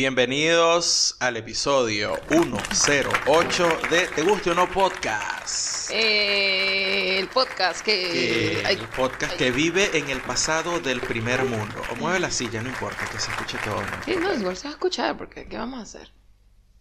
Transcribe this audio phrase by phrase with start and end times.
[0.00, 5.90] Bienvenidos al episodio 108 de Te Guste o No Podcast.
[5.90, 8.62] Eh, el podcast que...
[8.64, 11.82] Ay, el podcast que vive en el pasado del primer mundo.
[11.92, 13.76] O mueve la silla, no importa, que se escuche todo.
[13.76, 14.02] ¿no?
[14.06, 16.10] sí, no, igual se va a escuchar porque ¿qué vamos a hacer?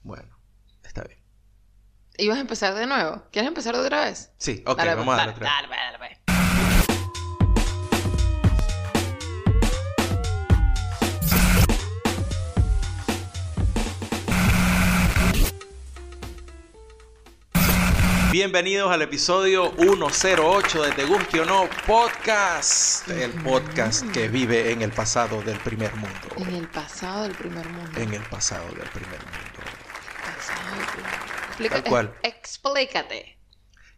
[0.02, 0.40] Bueno,
[0.86, 1.20] está bien.
[2.20, 3.24] ¿Ibas a empezar de nuevo?
[3.34, 4.32] ¿Quieres empezar de otra vez?
[4.38, 5.54] Sí, ok, Dale, vamos a darle otra vez.
[5.54, 6.19] dale, dale, dale.
[18.40, 23.10] Bienvenidos al episodio 108 de Te Guste o No Podcast.
[23.10, 26.58] El podcast que vive en el pasado del primer En mundo.
[26.58, 28.00] el pasado del primer mundo.
[28.00, 29.60] En el pasado del primer mundo.
[30.24, 31.34] Pasado del primer mundo.
[31.50, 32.16] Explica- Tal cual.
[32.24, 33.38] ex- explícate.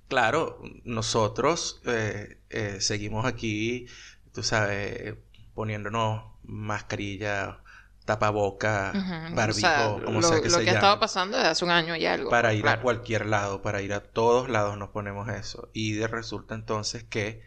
[0.07, 3.85] Claro, nosotros eh, eh, seguimos aquí,
[4.33, 5.17] tú sabes,
[5.53, 7.60] poniéndonos mascarilla,
[8.05, 10.99] tapaboca, Ujú, barbijo, o sea, como lo, sea que lo se que ha llame, estado
[10.99, 12.29] pasando desde hace un año y algo.
[12.29, 15.69] para ir a cualquier lado, para ir a todos lados nos ponemos eso.
[15.73, 17.41] Y de resulta entonces que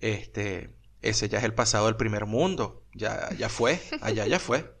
[0.00, 4.74] este ese ya es el pasado del primer mundo, ya, ya fue, allá ya fue.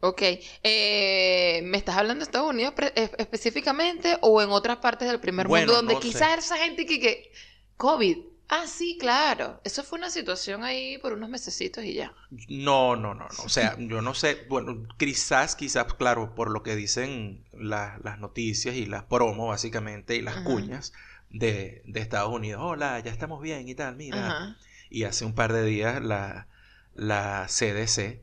[0.00, 0.20] Ok.
[0.64, 2.74] Eh, ¿Me estás hablando de Estados Unidos
[3.18, 6.08] específicamente o en otras partes del primer Bueno, mundo donde no sé.
[6.08, 7.32] quizás esa gente que, que...
[7.76, 8.18] COVID.
[8.54, 9.60] Ah, sí, claro.
[9.64, 12.12] Eso fue una situación ahí por unos mesecitos y ya.
[12.48, 13.44] No, no, no, no.
[13.44, 14.46] O sea, yo no sé.
[14.48, 20.16] Bueno, quizás, quizás, claro, por lo que dicen la- las noticias y las promos, básicamente,
[20.16, 20.44] y las Ajá.
[20.44, 20.92] cuñas
[21.30, 22.62] de, de Estados Unidos.
[22.62, 24.28] Hola, ya estamos bien y tal, mira.
[24.28, 24.56] Ajá.
[24.90, 26.48] Y hace un par de días la,
[26.94, 28.22] la CDC,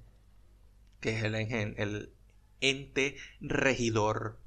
[1.01, 2.13] que es el, el
[2.61, 4.38] ente regidor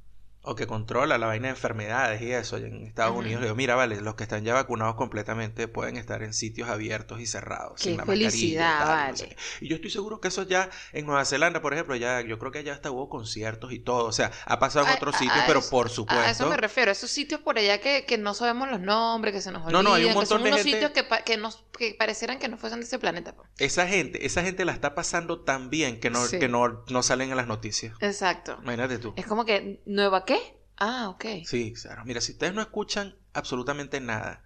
[0.44, 3.16] o que controla la vaina de enfermedades y eso y en Estados.
[3.16, 6.68] Unidos, le digo, mira, vale, los que están ya vacunados completamente pueden estar en sitios
[6.68, 7.74] abiertos y cerrados.
[7.77, 9.36] Qué sin la felicidad, tal, no sé vale.
[9.61, 12.50] Y yo estoy seguro que eso ya en Nueva Zelanda, por ejemplo, ya yo creo
[12.52, 14.06] que ya hasta hubo conciertos y todo.
[14.06, 16.48] O sea, ha pasado en otros a- sitios, pero eso- por A eso supuesto.
[16.48, 19.61] me refiero, esos sitios por allá que, que no sabemos los nombres, que se nos
[19.62, 21.36] No, olvidan, no, hay un que montón son de unos gente- sitios que, pa- que,
[21.36, 23.34] nos, que parecieran que no fuesen de ese planeta.
[23.36, 23.48] pues.
[23.58, 26.38] Esa gente, esa gente la está pasando tan bien que no, Sí.
[26.38, 27.94] que no, no salen en las noticias.
[28.00, 28.58] Exacto.
[28.62, 29.12] Imagínate tú.
[29.17, 30.56] Es como que, ¿nueva qué?
[30.76, 31.24] Ah, ok.
[31.44, 32.04] Sí, claro.
[32.04, 34.44] Mira, si ustedes no escuchan absolutamente nada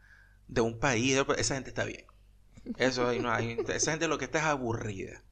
[0.48, 2.04] de un país, esa gente está bien.
[2.78, 3.56] Eso ahí no hay.
[3.68, 5.22] Esa gente lo que está es aburrida.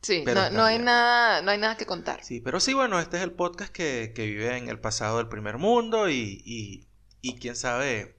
[0.00, 2.22] Sí, Pero no, hay nada, no hay nada que contar.
[2.22, 5.28] Sí, pero sí, bueno, este es el podcast que, que vive en el pasado del
[5.28, 6.86] primer mundo y, y,
[7.20, 8.16] y quién sabe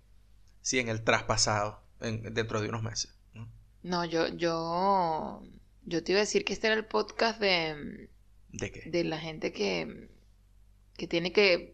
[0.61, 3.17] si en el traspasado en- dentro de unos meses.
[3.33, 3.49] ¿no?
[3.81, 5.41] No, yo, yo,
[5.85, 8.09] yo te iba a decir que este era el podcast de,
[8.49, 8.89] ¿De qué?
[8.89, 10.09] de la gente que,
[10.99, 11.73] que tiene que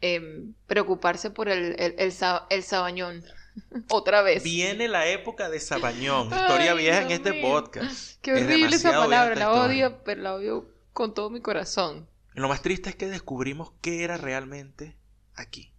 [0.00, 2.12] em, preocuparse por el, el, el,
[2.50, 3.22] el sabañón.
[3.90, 4.42] Otra vez.
[4.44, 7.42] Viene la época de Sabañón, historia Ay, vieja en este mío.
[7.42, 8.18] podcast.
[8.22, 9.88] Qué Es horrible esa palabra, la historia.
[9.88, 12.08] odio, pero la odio con todo mi corazón.
[12.34, 14.96] Lo más triste es que descubrimos qué era realmente
[15.34, 15.74] aquí.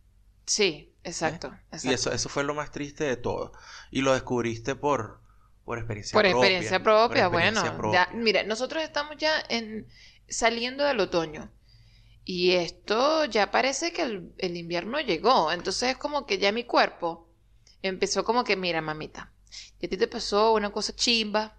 [0.46, 1.88] Sí, exacto, exacto.
[1.88, 3.54] Y eso, eso fue lo más triste de todo.
[3.90, 5.22] Y lo descubriste por,
[5.64, 6.38] por experiencia Por propia.
[6.40, 7.94] experiencia propia, por experiencia bueno.
[7.94, 9.88] ya- mira, nosotros estamos ya en
[10.28, 11.50] saliendo del otoño.
[12.24, 15.52] Y esto ya parece que el, el invierno llegó.
[15.52, 17.28] Entonces es como que ya mi cuerpo
[17.82, 19.32] empezó como que, mira, mamita,
[19.80, 21.58] y a ti te pasó una cosa chimba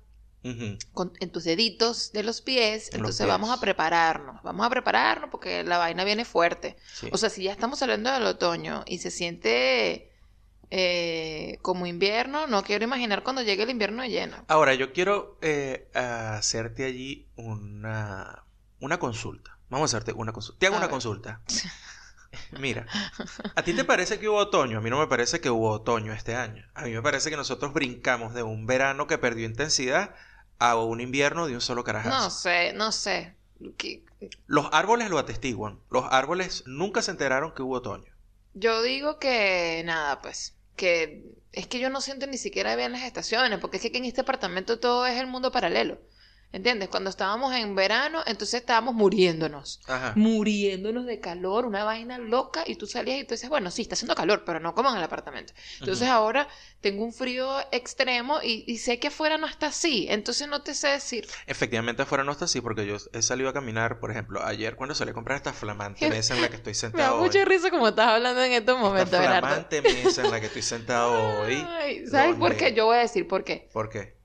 [0.92, 2.86] con- en tus deditos de los pies.
[2.92, 4.42] En los entonces vamos a prepararnos.
[4.42, 6.76] Vamos a prepararnos porque la vaina viene fuerte.
[6.94, 7.08] Sí.
[7.12, 10.10] O sea, si ya estamos saliendo del otoño y se siente
[10.70, 14.44] eh, como invierno, no quiero imaginar cuando llegue el invierno lleno.
[14.48, 18.44] Ahora, yo quiero eh, hacerte allí una,
[18.80, 19.51] una consulta.
[19.72, 20.58] Vamos a hacerte una consulta.
[20.58, 20.90] Te hago A una ver.
[20.92, 21.40] consulta.
[22.60, 22.86] Mira,
[23.56, 24.78] ¿a ti te parece que hubo otoño?
[24.78, 26.66] A mí no me parece que hubo otoño este año.
[26.74, 30.14] A mí me parece que nosotros brincamos de un verano que perdió intensidad
[30.58, 32.16] a un invierno de un solo carajazo.
[32.24, 33.34] No sé, no sé.
[34.46, 35.80] Los árboles lo atestiguan.
[35.90, 38.12] Los árboles nunca se enteraron que hubo otoño.
[38.52, 43.02] Yo digo que nada, pues, que es que yo no siento ni siquiera bien las
[43.04, 45.98] estaciones, porque es que en este apartamento todo es el mundo paralelo.
[46.52, 46.90] ¿Entiendes?
[46.90, 49.80] Cuando estábamos en verano, entonces estábamos muriéndonos.
[49.86, 50.12] Ajá.
[50.16, 53.94] Muriéndonos de calor, una vaina loca, y tú salías y tú dices, bueno, sí, está
[53.94, 55.54] haciendo calor, pero no como en el apartamento.
[55.80, 56.48] Entonces ahora
[56.82, 60.74] tengo un frío extremo y, y sé que afuera no está así, entonces no te
[60.74, 61.26] sé decir.
[61.46, 64.94] Efectivamente afuera no está así porque yo he salido a caminar, por ejemplo, ayer cuando
[64.94, 67.70] salí a comprar esta flamante mesa en la que estoy Me da sentado mucha risa
[67.70, 69.46] como estás hablando en estos momentos, Esta Gerardo.
[69.48, 71.64] flamante mesa en la que estoy sentado hoy.
[71.80, 72.74] Ay, ¿Sabes por qué?
[72.74, 73.70] Yo voy a decir por qué.
[73.72, 74.18] ¿Por qué?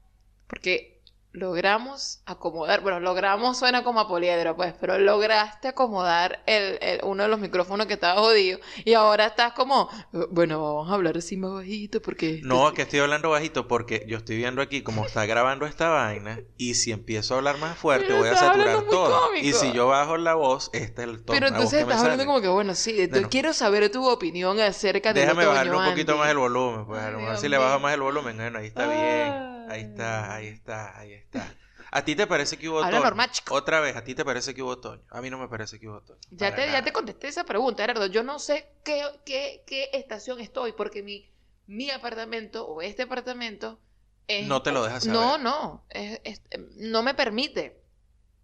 [0.48, 0.97] Porque
[1.34, 7.24] logramos acomodar, bueno, logramos suena como a poliedro, pues, pero lograste acomodar el, el- uno
[7.24, 11.18] de los micrófonos que estaba jodido y ahora estás como, "Eh, bueno, vamos a hablar
[11.18, 12.42] así más bajito porque...
[12.44, 16.40] No, que estoy hablando bajito porque yo estoy viendo aquí cómo está grabando esta vaina
[16.58, 19.28] y si empiezo a hablar más fuerte Pero voy a saturar todo.
[19.28, 19.46] cómico.
[19.46, 22.42] Y si yo bajo la voz, este es el tono Pero entonces estás hablando como
[22.42, 23.28] que, bueno, sí, Bueno.
[23.30, 26.20] quiero saber tu opinión acerca de Déjame bajarle un poquito Andy.
[26.22, 28.60] más el volumen, pues a lo Ay, mejor si le bajo más el volumen, bueno,
[28.60, 29.56] ahí está bien.
[29.69, 31.54] Ahí está, ahí está, ahí está.
[31.92, 33.04] ¿A ti te parece que hubo Habla otoño?
[33.06, 33.54] normal, chico.
[33.56, 35.02] Otra vez, ¿a ti te parece que hubo otoño?
[35.10, 36.19] A mí no me parece que hubo otoño.
[36.31, 38.08] Ya te, ya te contesté esa pregunta, Gerardo.
[38.08, 41.31] Yo no sé qué, qué, qué estación estoy porque mi,
[41.66, 43.80] mi apartamento o este apartamento
[44.28, 45.14] es- No te lo deja saber.
[45.16, 45.86] No, no.
[45.90, 46.42] es- es-
[46.75, 47.80] no me permite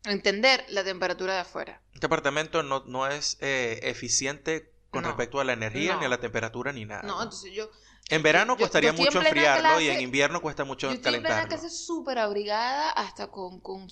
[0.06, 1.82] entender la temperatura de afuera.
[1.94, 5.10] Este apartamento no, no es eh, eficiente con No.
[5.10, 6.00] respecto a la energía, No.
[6.00, 7.04] ni a la temperatura, ni nada.
[7.04, 7.70] No, entonces yo,
[8.10, 10.88] En verano yo- costaría yo en mucho plena enfriarlo y clase- en invierno cuesta mucho
[10.88, 11.62] yo estoy en plena calentarlo.
[11.64, 13.88] casa súper abrigada, hasta con, con,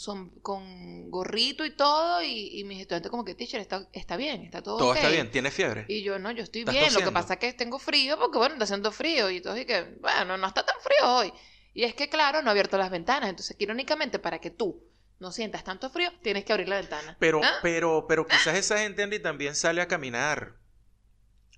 [1.09, 4.77] gorrito y todo, y, y mis estudiantes como que, teacher, está, está bien, está todo
[4.77, 4.97] Todo ok".
[4.97, 5.85] está bien, ¿tienes fiebre?
[5.87, 6.93] Y yo, no, yo estoy ¿Estás bien.
[6.93, 9.29] Lo que pasa es que tengo frío porque, bueno, está haciendo frío.
[9.29, 11.33] Y todo, y que, bueno, no está tan frío hoy.
[11.73, 13.29] Y es que, claro, no he abierto las ventanas.
[13.29, 14.83] Entonces, irónicamente, para que tú
[15.19, 17.15] no sientas tanto frío, tienes que abrir la ventana.
[17.19, 17.53] Pero, ¿Ah?
[17.61, 20.55] pero, pero quizás esa gente, Andy, también sale a caminar.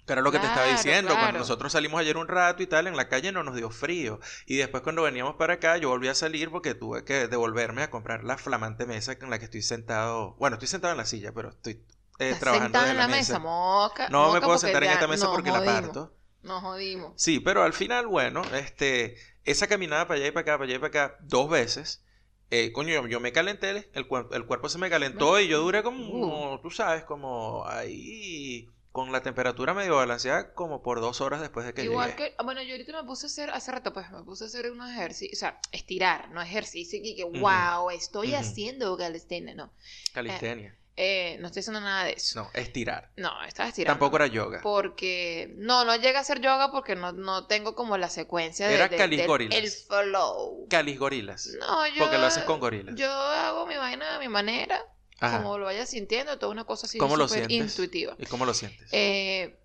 [0.08, 1.14] Era lo que te estaba Claro, diciendo.
[1.14, 4.20] Cuando nosotros salimos ayer un rato y tal, en la calle no nos dio frío.
[4.46, 7.90] Y después cuando veníamos para acá, yo volví a salir porque tuve que devolverme a
[7.90, 10.36] comprar la flamante mesa en la que estoy sentado.
[10.40, 11.82] Bueno, estoy sentado en la silla, pero estoy
[12.20, 13.40] eh, trabajando en la la mesa, mesa.
[13.40, 14.10] moca.
[14.10, 16.14] No me puedo sentar en esta mesa porque la parto.
[16.42, 17.14] Nos jodimos.
[17.16, 19.16] Sí, pero al final, bueno, este,
[19.46, 22.04] esa caminada para allá y para acá, para allá y para acá, dos veces,
[22.50, 25.62] eh, coño, yo, yo me calenté, el, cuer- el cuerpo se me calentó y yo
[25.62, 26.60] duré como, Uh.
[26.62, 31.74] tú sabes, como ahí, con la temperatura medio balanceada, como por dos horas después de
[31.74, 32.30] que Igual llegué.
[32.30, 34.48] que, ah, bueno, yo ahorita me puse a hacer, hace rato, pues me puse a
[34.48, 39.74] hacer unos ejercicios, o sea, estirar, no ejercicio, y que, wow, estoy haciendo calistenia, no.
[40.14, 40.78] Calistenia.
[40.96, 42.40] Eh, no estoy haciendo nada de eso.
[42.40, 43.10] No, estirar.
[43.18, 43.96] No, estaba estirando.
[43.98, 44.60] Tampoco era yoga.
[44.62, 48.76] Porque no, no llega a ser yoga porque no, no tengo como la secuencia de,
[48.76, 49.58] Era de- Calis del- Gorilas.
[49.58, 50.68] el flow.
[50.70, 51.50] Calis gorilas.
[51.60, 52.94] No, yo Porque lo haces con gorilas.
[52.94, 54.80] Yo hago mi vaina a mi manera,
[55.24, 55.38] Ajá.
[55.38, 57.72] como lo vaya sintiendo, toda una cosa así ¿Cómo lo súper sientes?
[57.72, 58.16] intuitiva.
[58.20, 58.90] ¿Y cómo lo sientes?
[58.92, 59.60] Eh,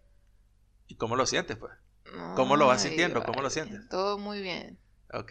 [0.86, 1.72] ¿Y cómo lo sientes, pues?
[2.36, 3.22] ¿Cómo lo vas sintiendo?
[3.22, 3.88] ¿Cómo lo sientes?
[3.90, 4.78] Todo muy bien,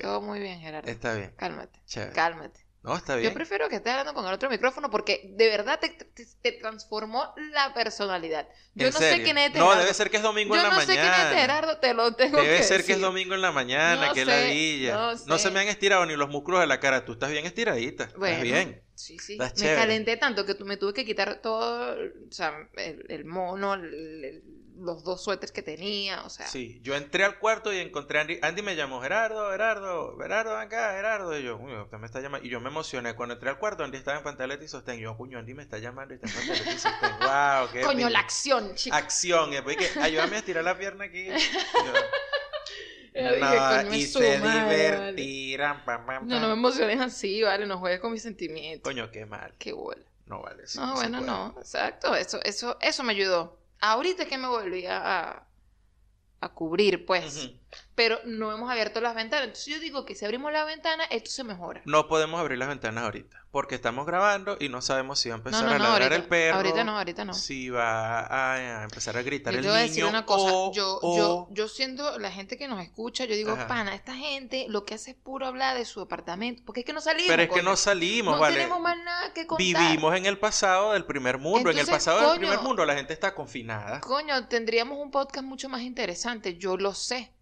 [0.01, 0.89] todo muy bien, Gerardo.
[0.89, 1.33] Está bien.
[1.37, 2.13] Cálmate, Chévere.
[2.13, 2.65] cálmate.
[2.83, 3.33] No, está Yo bien.
[3.33, 7.33] prefiero que estés hablando con el otro micrófono porque de verdad te, te- te transformó
[7.51, 8.47] la personalidad.
[8.75, 9.81] Yo ¿En no sé quién es este No, Gerardo.
[9.81, 11.23] debe ser que es domingo Yo en la no sé quién es mañana.
[11.29, 14.13] este Gerardo, te lo tengo Debe que ser que es domingo en la mañana, No
[14.13, 15.13] que sé, ladilla.
[15.25, 17.03] no se me han estirado ni los músculos de la cara.
[17.03, 18.09] Tú estás bien estiradita.
[18.17, 18.83] Bueno, Estás bien.
[18.97, 19.37] Sí, sí.
[19.37, 19.75] Me chévere.
[19.75, 23.93] calenté tanto que tu- me tuve que quitar todo, o sea, el, el mono, el-
[24.25, 24.43] el-
[24.79, 26.45] los dos suéteres que tenía, o sea.
[26.45, 28.37] Sí, yo entré al cuarto y encontré a Andy.
[28.43, 31.35] Andy me llamó, Gerardo, Gerardo, Gerardo, acá, Gerardo.
[31.39, 32.45] Y yo, uy, usted me está llamando.
[32.45, 33.15] Y yo me emocioné.
[33.15, 34.99] Cuando entré al cuarto, Andy estaba en pantaleta y sostén.
[34.99, 37.09] Y yo, coño, Andy me está llamando y está en pantaleta y sostén.
[37.21, 38.95] Wow, qué Coño, la acción, chica.
[38.97, 39.49] acción.
[39.51, 41.25] Y después que, ayúdame a estirar la pierna aquí.
[41.27, 41.93] Yo,
[43.23, 45.21] no, y se madre, vale.
[45.21, 45.85] divertirán.
[45.85, 48.83] pam, pam, No, no me emociones así, vale, no juegues con mis sentimientos.
[48.83, 49.53] Coño, qué mal.
[49.57, 50.03] Qué bola.
[50.25, 50.63] No vale.
[50.63, 53.57] eso No, bueno, no, exacto, eso, eso, eso me ayudó.
[53.79, 55.43] Ahorita es que me volví a,
[56.41, 57.51] a cubrir, pues.
[57.95, 59.45] Pero no hemos abierto las ventanas.
[59.47, 61.81] Entonces yo digo que si abrimos la ventana, esto se mejora.
[61.85, 65.37] No podemos abrir las ventanas ahorita, porque estamos grabando y no sabemos si va a
[65.37, 66.55] No, empezar no, a no, ladrar ahorita, el perro.
[66.57, 67.33] ahorita no, ahorita no.
[67.33, 69.89] Si va a, a empezar a gritar Yo el te voy a niño.
[69.89, 73.35] decir una cosa, o- yo, o- yo, yo siendo la gente que nos escucha, yo
[73.35, 73.67] digo, Ajá.
[73.67, 76.93] pana, esta gente lo que hace es puro hablar de su apartamento, porque es que
[76.93, 77.27] no salimos.
[77.29, 78.55] Pero es que no salimos, No ¿vale?
[78.57, 79.65] tenemos más nada que contar.
[79.65, 81.71] Vivimos en el pasado del primer mundo.
[81.71, 84.01] en el pasado del primer mundo la gente está confinada.
[84.01, 87.33] Coño, tendríamos un podcast mucho más interesante, yo lo sé.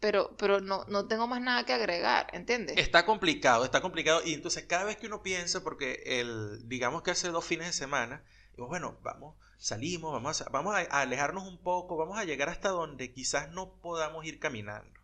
[0.00, 2.76] Pero, pero no, no tengo más nada que agregar, ¿entiendes?
[2.76, 4.20] Está complicado, está complicado.
[4.24, 7.72] Y entonces cada vez que uno piensa, porque el, digamos que hace dos fines de
[7.72, 8.24] semana,
[8.56, 12.70] digo, bueno, vamos, salimos, vamos a, vamos a alejarnos un poco, vamos a llegar hasta
[12.70, 14.98] donde quizás no podamos ir caminando.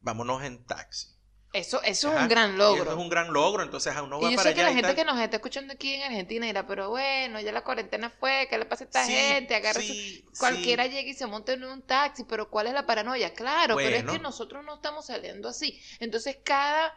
[0.00, 1.13] Vámonos en taxi.
[1.54, 2.82] Eso, eso es un gran logro.
[2.82, 3.62] Eso es un gran logro.
[3.62, 5.72] Entonces a uno va Y yo para sé que la gente que nos está escuchando
[5.72, 9.04] aquí en Argentina dirá, pero bueno, ya la cuarentena fue, ¿qué le pasa a esta
[9.06, 9.54] Sí, gente?
[9.54, 9.94] Agarra su-
[10.36, 10.90] Cualquiera sí.
[10.90, 13.32] llega y se monta en un taxi, pero ¿cuál es la paranoia?
[13.34, 15.80] Claro, pero es que nosotros no estamos saliendo así.
[16.00, 16.92] Entonces, cada,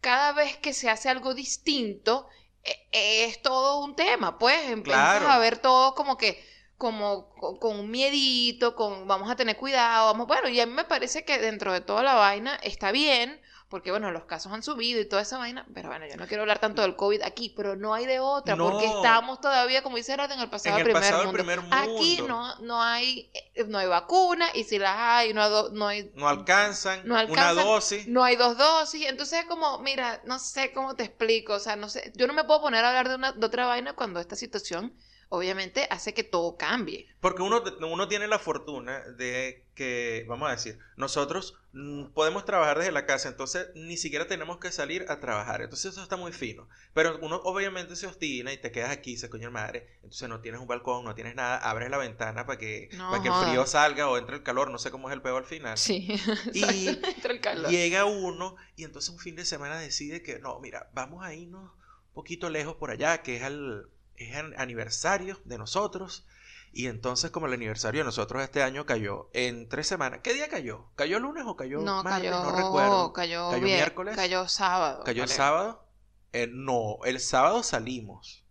[0.00, 2.28] cada vez que se hace algo distinto,
[2.64, 5.28] eh, es todo un tema, pues empiezas Claro.
[5.28, 6.42] a ver todo como que
[6.76, 10.72] como con, con un miedito, con vamos a tener cuidado, vamos, bueno, y a mí
[10.72, 13.40] me parece que dentro de toda la vaina está bien,
[13.74, 16.44] porque bueno, los casos han subido y toda esa vaina, pero bueno, yo no quiero
[16.44, 20.12] hablar tanto del COVID aquí, pero no hay de otra, porque estamos todavía, como dice
[20.12, 21.32] Gerardo, en el pasado, En el primer, pasado mundo.
[21.36, 25.50] primer Aquí no, no hay, eh, no hay vacuna, y si las hay, no hay,
[25.72, 28.06] no hay No alcanzan, No una dosis.
[28.06, 31.74] no hay dos dosis, entonces es como, mira, no sé cómo te explico, o sea,
[31.74, 34.20] no sé, yo no me puedo poner a hablar de, una, de otra vaina cuando
[34.20, 34.94] esta situación
[35.28, 37.06] obviamente hace que todo cambie.
[37.20, 42.78] Porque uno, uno tiene la fortuna de que, vamos a decir, nosotros mm, podemos trabajar
[42.78, 45.62] desde la casa, entonces ni siquiera tenemos que salir a trabajar.
[45.62, 46.68] Entonces eso está muy fino.
[46.92, 49.88] Pero uno obviamente se obstina y te quedas aquí, se coño madre.
[49.96, 53.22] Entonces no tienes un balcón, no tienes nada, abres la ventana para que, No para
[53.22, 55.48] que el frío salga o entre el calor, no sé cómo es el peor al
[55.48, 55.76] final.
[55.76, 56.08] Sí,
[56.52, 57.70] Y entre el calor.
[57.70, 61.72] Llega uno y entonces un fin de semana decide que no, mira, vamos a irnos
[61.72, 66.26] un poquito lejos por allá, que es el, es el aniversario de nosotros.
[66.72, 70.20] Y entonces, como el aniversario de nosotros este año cayó en tres semanas.
[70.24, 70.86] ¿Qué día cayó?
[70.96, 72.30] ¿Cayó lunes o cayó No, martes?
[72.30, 73.12] cayó, No recuerdo.
[73.12, 74.16] cayó, ¿Cayó vier- miércoles?
[74.16, 75.04] Cayó sábado.
[75.04, 75.86] ¿Cayó el sábado?
[76.32, 78.44] Eh, no, el sábado salimos.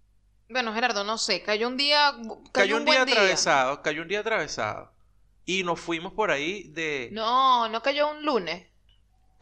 [0.49, 3.13] Bueno, Gerardo, no sé, cayó un día, cayó, Cayó, un día día.
[3.15, 4.93] atravesado, cayó un día atravesado.
[5.45, 7.09] Y nos fuimos por ahí de...
[7.11, 8.67] No, no cayó un lunes.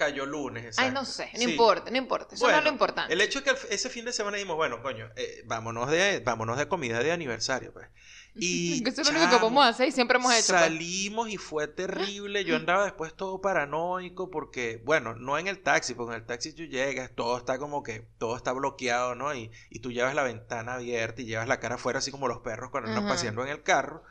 [0.02, 0.94] Cayó lunes, Ay, exacto.
[0.94, 1.52] no sé, no Sí.
[1.52, 2.34] importa, no importa.
[2.34, 3.14] Eso no es Bueno, lo importante.
[3.14, 6.58] El hecho es que ese fin de semana dijimos, bueno, coño, eh, vámonos, de, vámonos
[6.58, 7.88] de comida de aniversario, pues.
[8.34, 10.54] Y eso es lo único que podemos hacer y siempre hemos hecho.
[10.54, 10.62] pues.
[10.62, 12.46] Salimos y fue terrible.
[12.46, 16.54] Yo andaba después todo paranoico porque, bueno, no en el taxi, porque en el taxi
[16.54, 19.36] tú llegas, todo está como que, todo está bloqueado, ¿no?
[19.36, 22.40] Y, y tú llevas la ventana abierta y llevas la cara afuera, así como los
[22.40, 24.02] perros cuando andan paseando en el carro.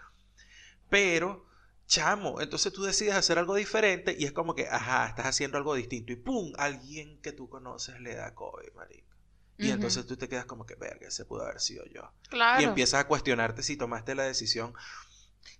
[0.88, 1.46] Pero,
[1.90, 5.74] chamo, entonces tú decides hacer algo diferente y es como que, ajá, estás haciendo algo
[5.74, 6.52] distinto y ¡pum!
[6.56, 9.10] Alguien que tú conoces le da COVID, marico.
[9.58, 12.10] Y entonces tú te quedas como que, verga, ese pudo haber sido yo.
[12.30, 12.62] Claro.
[12.62, 14.72] Y empiezas a cuestionarte si tomaste la decisión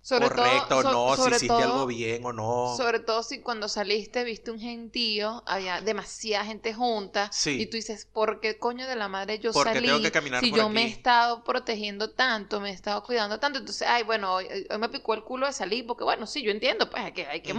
[0.03, 2.73] Sobre correcta todo, o no, si hiciste todo- algo bien o no.
[2.75, 7.61] Sobre todo si cuando saliste viste un gentío, había demasiada gente junta Sí.
[7.61, 9.87] y tú dices, ¿por qué coño de la madre yo ¿Por qué salí?
[9.87, 13.39] tengo que caminar si por yo me he estado protegiendo tanto, me he estado cuidando
[13.39, 16.41] tanto, entonces, ay, bueno, hoy, hoy me picó el culo de salir porque bueno, sí,
[16.41, 17.53] yo entiendo, pues hay que hay que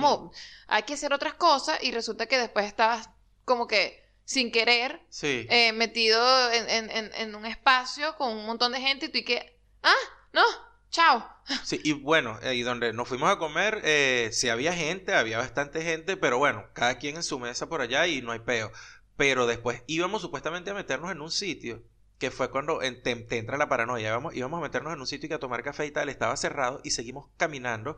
[0.67, 3.09] hay que hacer otras cosas y resulta que después estabas
[3.45, 5.47] como que sin querer Sí.
[5.51, 9.19] eh, metido en, en- en- en un espacio con un montón de gente y tú
[9.19, 9.95] y que, ah,
[10.33, 10.43] no,
[10.93, 11.29] chao.
[11.65, 15.39] Sí, y bueno, eh, y donde nos fuimos a comer, eh, sí había gente, había
[15.39, 18.71] bastante gente, pero bueno, cada quien en su mesa por allá y no hay peo.
[19.17, 21.83] Pero después íbamos supuestamente a meternos en un sitio,
[22.19, 24.09] que fue cuando te, te entra la paranoia.
[24.11, 26.37] Íbamos, íbamos a meternos en un sitio y que a tomar café y tal, estaba
[26.37, 27.97] cerrado y seguimos caminando.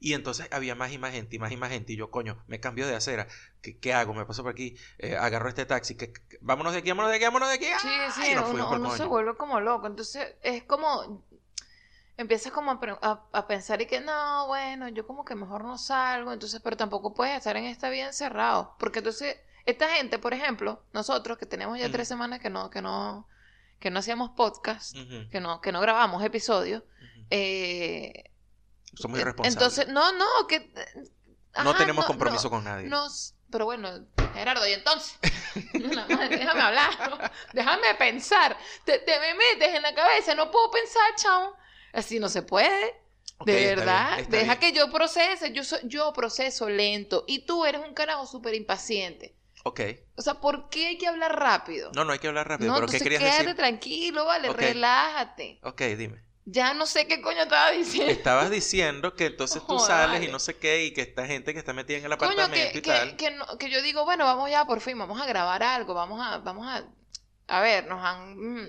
[0.00, 1.92] Y entonces había más y más gente y más y más gente.
[1.94, 3.26] Y yo, coño, me cambio de acera.
[3.62, 4.12] ¿Qué, qué hago?
[4.14, 5.96] Me paso por aquí, eh, agarro este taxi.
[5.96, 7.64] que que- vámonos de aquí, vámonos de aquí, vámonos de aquí.
[7.80, 8.10] Sí, ¡Ay!
[8.28, 9.86] sí, nos uno, uno se vuelve como loco.
[9.86, 11.24] Entonces es como.
[12.16, 15.64] Empiezas como a, pre- a- a pensar y que no, bueno, yo como que mejor
[15.64, 16.32] no salgo.
[16.32, 18.76] Entonces, pero tampoco puedes estar en esta vida encerrado.
[18.78, 22.80] Porque entonces, esta gente, por ejemplo, nosotros que tenemos ya tres semanas que no, que
[22.82, 23.26] no,
[23.80, 24.94] que no hacíamos podcast,
[25.30, 27.26] que no, que no grabamos episodios, ujú.
[27.30, 28.30] eh,
[28.94, 29.54] Somos eh, irresponsables.
[29.54, 30.72] Entonces, no, no, que.
[31.64, 32.86] no ajá, tenemos no, compromiso no, con nadie.
[32.88, 33.88] nos- pero bueno,
[34.32, 35.18] Gerardo, y entonces,
[35.72, 37.18] déjame hablar, ¿no?
[37.52, 41.54] déjame pensar, te, te me metes en la cabeza, no puedo pensar, chao,
[41.94, 42.94] así no se puede,
[43.40, 44.58] de está verdad, bien, está deja bien.
[44.60, 49.34] que yo procese, yo, soy, yo proceso lento, y tú eres un carajo súper impaciente,
[49.64, 49.80] Ok.
[50.16, 51.92] o sea, ¿por qué hay que hablar rápido?
[51.94, 53.56] No, no hay que hablar rápido, No, pero ¿qué querías quédate decir?
[53.56, 56.22] tranquilo, vale, relájate, Ok, dime.
[56.44, 58.12] ya no sé qué coño estaba diciendo.
[58.12, 61.58] Estabas diciendo que entonces tú sales y no sé qué, y que esta gente que
[61.58, 63.16] está metida en el Coño, apartamento que, y que, tal.
[63.16, 66.20] que, no- que yo digo, bueno, vamos ya por fin, vamos a grabar algo, vamos
[66.24, 66.84] a, vamos a,
[67.48, 68.68] a ver, nos han, mm,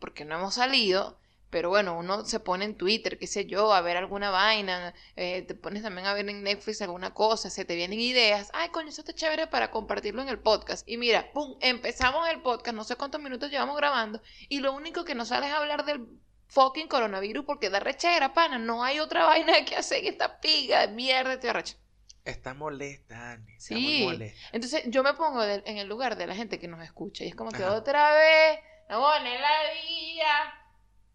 [0.00, 1.19] porque no hemos salido,
[1.50, 5.42] pero bueno, uno se pone en Twitter, qué sé yo, a ver alguna vaina, eh,
[5.42, 8.88] te pones también a ver en Netflix alguna cosa, se te vienen ideas, ay, coño,
[8.88, 12.84] eso está chévere para compartirlo en el podcast, y mira, pum, empezamos el podcast, no
[12.84, 16.06] sé cuántos minutos llevamos grabando, y lo único que nos sale es hablar del
[16.48, 20.86] fucking coronavirus porque da rechera, pana, no hay otra vaina que hacer en esta piga
[20.86, 21.76] de mierda, estoy arrecha.
[22.24, 23.52] Está molesta, Ani.
[23.52, 23.74] Está Sí.
[23.74, 24.38] muy molesta.
[24.52, 27.28] Entonces yo me pongo de- en el lugar de la gente que nos escucha y
[27.28, 27.74] es como que Ajá.
[27.76, 28.58] otra vez,
[28.90, 30.26] no pone la día.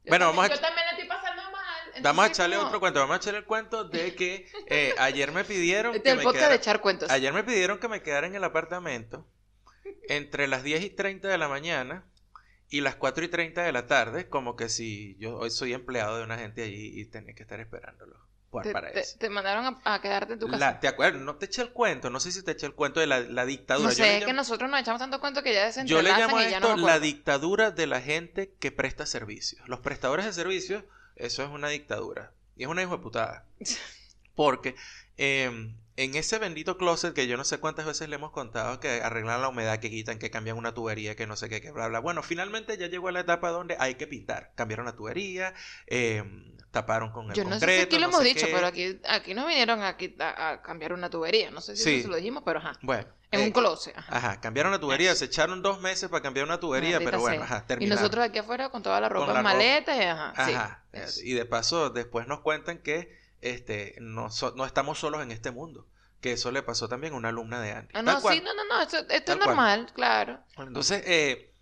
[0.07, 1.53] Bueno, también- vamos a- Yo también la estoy pasando mal.
[1.53, 2.99] Vamos a entonces echarle como- otro cuento.
[2.99, 6.23] Vamos a echarle el cuento de que eh, ayer me pidieron que es el me
[6.23, 6.49] podcast quedara...
[6.53, 7.09] de echar cuentos.
[7.09, 9.27] Ayer me pidieron que me quedara en el apartamento
[10.09, 12.05] entre las 10 y 30 de la mañana
[12.69, 16.17] y las 4 y 30 de la tarde, como que si yo hoy soy empleado
[16.17, 18.17] de una gente allí y tenía que estar esperándolo
[18.63, 19.17] te, para te- eso.
[19.19, 20.57] te mandaron a, a quedarte en tu casa.
[20.59, 21.21] La- ¿Te acuerdas?
[21.21, 23.45] No te eché el cuento, no sé si te eché el cuento de la, la
[23.45, 23.89] dictadura.
[23.89, 26.37] no Yo sé, es que nosotros nos echamos tanto cuento que ya Yo le llamo
[26.37, 29.67] a no esto la dictadura de la gente que presta servicios.
[29.67, 30.83] Los prestadores de servicios,
[31.15, 32.31] eso es una dictadura.
[32.57, 33.45] Y es una hijo de putada.
[34.35, 34.75] Porque
[35.17, 39.01] em, en ese bendito closet que yo no sé cuántas veces le hemos contado que
[39.01, 41.87] arreglan la humedad, que quitan, que cambian una tubería, que no sé qué, que bla,
[41.87, 41.99] bla.
[41.99, 44.51] Bueno, finalmente ya llegó a la etapa donde hay que pintar.
[44.55, 45.53] Cambiaron la tubería,
[45.87, 48.53] em, taparon con el Yo no sé si aquí lo no hemos dicho, qué.
[48.53, 51.49] pero aquí, aquí nos vinieron a, qui- a- a cambiar una tubería.
[51.51, 51.93] No sé si Sí.
[51.95, 52.73] eso se lo dijimos, pero ajá.
[52.81, 53.07] Bueno.
[53.31, 53.97] En eh, un closet.
[53.97, 54.17] Ajá.
[54.17, 55.19] Ajá, cambiaron la tubería, Eso.
[55.19, 57.55] se echaron dos meses para cambiar una tubería, Maldita pero bueno, sea.
[57.55, 58.01] ajá, Y terminaron.
[58.01, 60.45] nosotros aquí afuera con toda la ropa en maletas y ajá.
[60.45, 60.83] sí, Ajá.
[61.23, 65.51] Y de paso, después nos cuentan que este, no, so- no estamos solos en este
[65.51, 65.87] mundo.
[66.21, 67.89] Que eso le pasó también a una alumna de Andy.
[67.93, 69.39] Ah, no, sí, no, no, no, esto, esto es cual.
[69.39, 70.39] normal, claro.
[70.57, 71.53] Entonces, eh,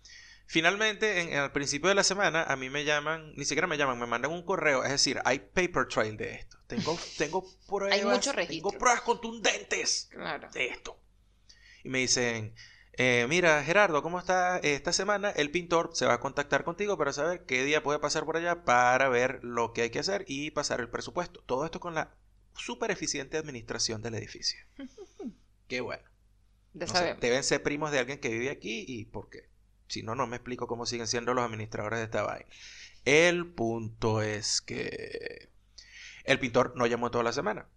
[0.46, 3.98] finalmente, en- al principio de la semana, a mí me llaman, ni siquiera me llaman,
[3.98, 4.84] me mandan un correo.
[4.84, 6.58] Es decir, hay paper trail de esto.
[6.66, 8.02] Tengo, tengo pruebas.
[8.04, 8.78] mucho Tengo registro.
[8.78, 10.48] pruebas contundentes Claro.
[10.52, 11.00] de esto.
[11.82, 12.54] Y me dicen,
[12.94, 15.30] eh, mira, Gerardo, ¿cómo está esta semana?
[15.30, 18.64] El pintor se va a contactar contigo para saber qué día puede pasar por allá
[18.64, 21.42] para ver lo que hay que hacer y pasar el presupuesto.
[21.44, 22.14] Todo esto con la
[22.56, 24.60] súper eficiente administración del edificio.
[25.68, 26.04] Qué bueno.
[26.74, 27.20] Ya No sé, sabemos.
[27.20, 29.48] deben ser primos de alguien que vive aquí y por qué.
[29.86, 32.46] Si no, no me explico cómo siguen siendo los administradores de esta vaina.
[33.04, 35.50] El punto es que
[36.24, 37.68] el pintor no llamó toda la semana.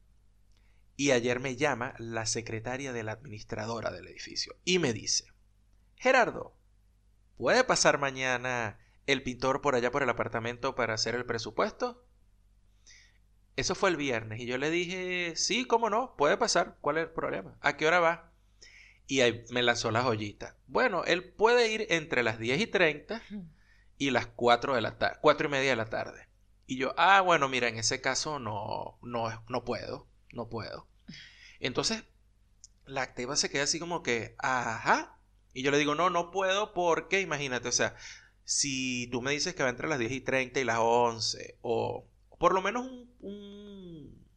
[0.96, 5.26] Y ayer me llama la secretaria de la administradora del edificio y me dice,
[5.96, 6.58] Gerardo,
[7.38, 12.04] ¿puede pasar mañana el pintor por allá por el apartamento para hacer el presupuesto?
[13.58, 17.04] Eso fue el viernes y yo le dije, sí, cómo no, puede pasar, ¿cuál es
[17.04, 17.58] el problema?
[17.62, 18.27] ¿A qué hora va?
[19.08, 20.58] Y ahí me lanzó la joyita.
[20.68, 23.22] Bueno, él puede ir entre las 10 y 30
[23.98, 26.28] y las 4 de la tarde, 4 y media de la tarde.
[26.66, 30.88] Y yo, ah, bueno, mira, en ese caso no, no, no puedo, no puedo.
[31.60, 32.04] Entonces,
[32.86, 35.18] la activa se queda así como que, ajá.
[35.54, 37.96] Y yo le digo, no, no puedo porque, imagínate, o sea,
[38.44, 42.08] si tú me dices que va entre las 10 y 30 y las 11, o
[42.40, 44.28] por lo menos un- un-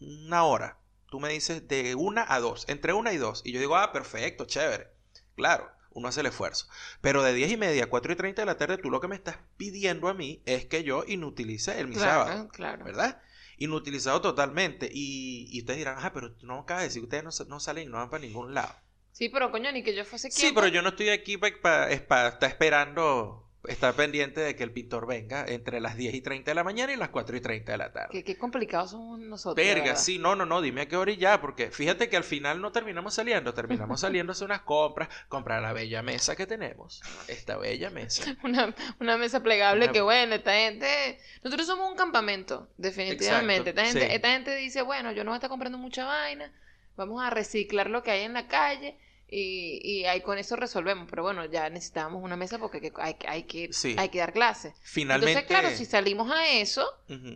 [0.00, 0.79] una hora,
[1.10, 3.92] tú me dices de una a dos, entre una y dos, y yo digo, ah,
[3.92, 4.88] perfecto, chévere,
[5.36, 6.66] claro, uno hace el esfuerzo.
[7.00, 9.08] Pero de 10 y media a 4 y 30 de la tarde, tú lo que
[9.08, 12.48] me estás pidiendo a mí es que yo inutilice el mi sábado.
[12.52, 12.84] Claro.
[12.84, 13.20] ¿verdad?
[13.58, 14.88] Inutilizado totalmente.
[14.92, 17.88] Y, y ustedes dirán, ah, pero no acabas de decir que ustedes no, no salen
[17.88, 18.72] y no van para ningún lado.
[19.12, 20.54] Sí, pero coño, ni que yo fuese Sí, quien.
[20.54, 25.44] pero yo no estoy aquí para estar esperando, estar pendiente de que el pintor venga
[25.46, 27.92] entre las 10 y 30 de la mañana y las 4 y 30 de la
[27.92, 28.08] tarde.
[28.10, 29.54] Qué, qué complicados somos nosotros.
[29.54, 32.24] Verga, sí, no, no, no, dime a qué hora y ya, porque fíjate que al
[32.24, 36.46] final no terminamos saliendo, terminamos saliendo a hacer unas compras, comprar la bella mesa que
[36.46, 38.36] tenemos, esta bella mesa.
[38.42, 43.70] Una, una mesa plegable Una- que bueno, esta gente, nosotros somos un campamento, definitivamente.
[43.70, 44.14] Exacto, esta, gente, sí.
[44.14, 46.52] esta gente dice, bueno, yo no voy a estar comprando mucha vaina,
[46.96, 48.98] vamos a reciclar lo que hay en la calle
[49.30, 51.06] y, y ahí con eso resolvemos.
[51.08, 53.94] Pero bueno, ya necesitábamos una mesa porque que- hay, que- hay, que, Sí.
[53.98, 54.74] hay que dar clases.
[54.82, 56.84] Finalmente, Entonces, claro, si salimos a eso,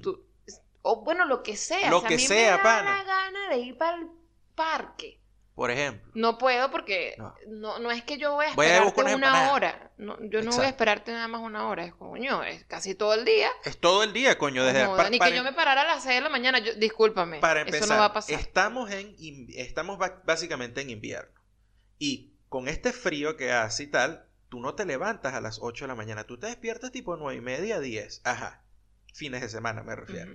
[0.02, 0.24] tú-
[0.82, 1.88] o bueno, lo que sea.
[1.90, 2.96] Lo o sea, que a mí sea, me da pana.
[2.98, 4.08] la gana de ir para el
[4.54, 5.20] parque.
[5.54, 7.32] por ejemplo, No puedo porque No.
[7.46, 9.52] no, no, es que yo voy a Voy a esperarte buscar unas una empanadas.
[9.54, 9.92] hora.
[9.98, 11.84] No, yo no voy a esperarte nada más una hora.
[11.84, 13.50] Es coño, es casi todo el día.
[13.64, 16.16] es todo el día, coño, desde No ni que yo me parara a las 6
[16.16, 16.58] de la mañana.
[16.58, 17.38] Yo, discúlpame.
[17.38, 18.34] Para empezar, eso no va a pasar.
[18.40, 19.14] estamos en
[19.54, 21.30] estamos básicamente en invierno.
[21.98, 25.84] Y con este frío que hace y tal, tú no te levantas a las 8
[25.84, 28.20] de la mañana, tú te despiertas tipo 9 y media, 10.
[28.24, 28.62] Ajá.
[29.12, 30.32] Fines de semana me refiero.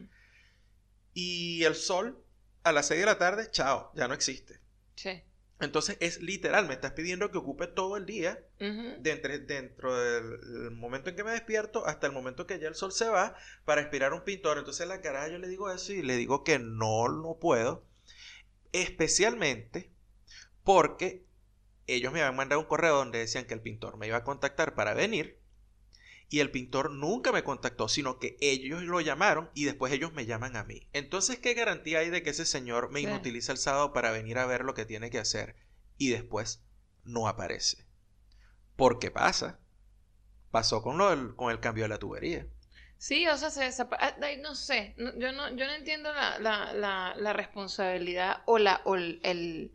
[1.14, 2.24] Y el sol
[2.64, 4.60] a las 6 de la tarde, chao, ya no existe.
[4.96, 5.24] Sí.
[5.62, 9.02] Entonces es literal, me estás pidiendo que ocupe todo el día Ujú.
[9.02, 12.70] de entre- dentro del el momento en que me despierto hasta el momento que ya
[12.70, 14.58] el sol se va para inspirar un pintor.
[14.58, 17.84] Entonces la cara yo le digo eso y le digo que no, no puedo.
[18.72, 19.92] Especialmente
[20.64, 21.26] porque
[21.96, 24.76] ellos me habían mandado un correo donde decían que el pintor me iba a contactar
[24.76, 25.40] para venir
[26.30, 30.26] y el pintor nunca me contactó, sino que ellos lo llamaron y después ellos me
[30.28, 30.88] llaman a mí.
[30.94, 34.46] Entonces, ¿qué garantía hay de que ese señor me inutiliza el sábado para venir a
[34.46, 35.56] ver lo que tiene que hacer
[35.98, 36.62] y después
[37.04, 37.86] no aparece?
[38.76, 39.60] Porque pasa.
[40.52, 42.48] Pasó con, lo del- con el cambio de la tubería.
[42.98, 43.64] Sí, o sea, se
[44.00, 48.58] ah, no sé, no- yo no, yo no entiendo la, la, la, la responsabilidad o
[48.60, 49.72] la o el,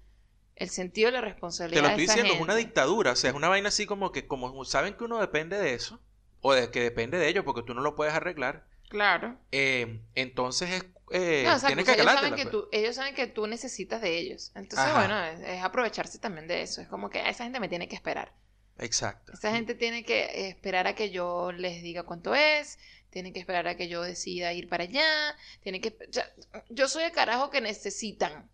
[0.56, 3.12] el, sentido de la Te responsabilidad lo de estoy esa diciendo, es una dictadura.
[3.12, 6.00] O sea, es una vaina así como que, como saben que uno depende de eso,
[6.40, 9.36] o de que depende de ellos porque tú no lo puedes arreglar, Claro.
[9.52, 12.52] eh, entonces es, eh, No, tienes sea, que ellos, saben que pues.
[12.52, 14.52] tú, ellos saben que tú necesitas de ellos.
[14.54, 14.98] Entonces, Ajá.
[14.98, 16.80] bueno, es, es aprovecharse también de eso.
[16.80, 18.32] Es como que "Ah, esa gente me tiene que esperar.
[18.78, 19.32] Exacto.
[19.32, 22.78] Esa gente tiene que esperar a que yo les diga cuánto es,
[23.10, 25.96] tiene que esperar a que yo decida ir para allá, tiene que...
[26.08, 26.28] o sea,
[26.70, 28.50] yo soy el carajo que necesitan.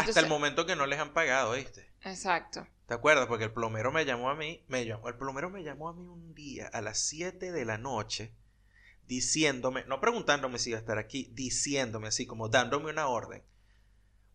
[0.00, 1.90] Hasta el momento que no les han pagado, ¿viste?
[2.02, 2.66] Exacto.
[2.86, 3.26] ¿Te acuerdas?
[3.26, 6.06] Porque el plomero me llamó a mí, me llamó, el plomero me llamó a mí
[6.06, 8.32] un día a las 7 de la noche
[9.06, 13.42] diciéndome, no preguntándome si iba a estar aquí, diciéndome así, como dándome una orden.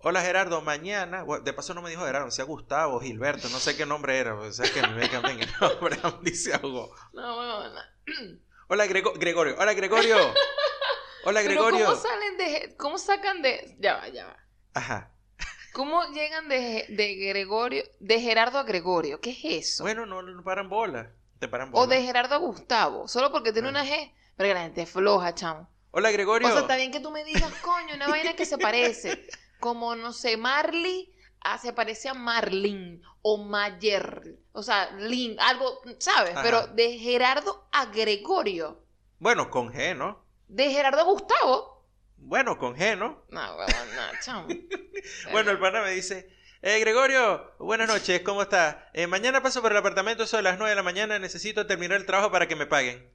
[0.04, 3.76] Hola Gerardo, mañana, de paso no me dijo Gerardo, me decía Gustavo, Gilberto, no sé
[3.78, 6.94] qué nombre era, o sea que me cambian el nombre, dice algo.
[7.14, 7.82] No, bueno, no.
[8.68, 10.18] Hola Grego- Gregorio, hola Gregorio.
[11.24, 11.86] Hola Pero Gregorio.
[11.86, 12.76] ¿cómo salen de...
[12.78, 13.76] ¿Cómo sacan de...
[13.80, 14.38] Ya va, ya va.
[14.74, 15.11] Ajá.
[15.74, 17.84] ¿Cómo llegan de, de Gregorio...
[18.00, 19.20] De Gerardo a Gregorio?
[19.22, 19.84] ¿Qué es eso?
[19.84, 21.12] Bueno, no, no paran bola.
[21.40, 21.84] Te paran bola.
[21.84, 23.08] o de Gerardo a Gustavo.
[23.08, 23.72] Solo porque tiene Ah.
[23.72, 24.12] una G.
[24.36, 25.68] Pero la gente es floja, chamo.
[25.92, 26.48] Hola Gregorio.
[26.48, 29.28] O sea, está bien que tú me digas, coño, una vaina que se parece.
[29.60, 34.40] Como, no sé, Marley ah, se parece a Marlin o Mayer.
[34.54, 36.32] O sea, Lin, algo, ¿sabes?
[36.34, 36.44] Ajá.
[36.44, 38.84] Pero de Gerardo a Gregorio.
[39.20, 40.24] Bueno, con G, ¿no?
[40.48, 41.71] De Gerardo a Gustavo.
[42.24, 43.26] Bueno, con G, ¿no?
[43.30, 44.48] No, huevón, no, chamo.
[45.32, 46.30] Bueno, el pana me dice,
[46.62, 48.78] eh, Gregorio, buenas noches, ¿cómo estás?
[48.94, 52.06] Eh, mañana paso por el apartamento, eso las 9 de la mañana, necesito terminar el
[52.06, 53.12] trabajo para que me paguen.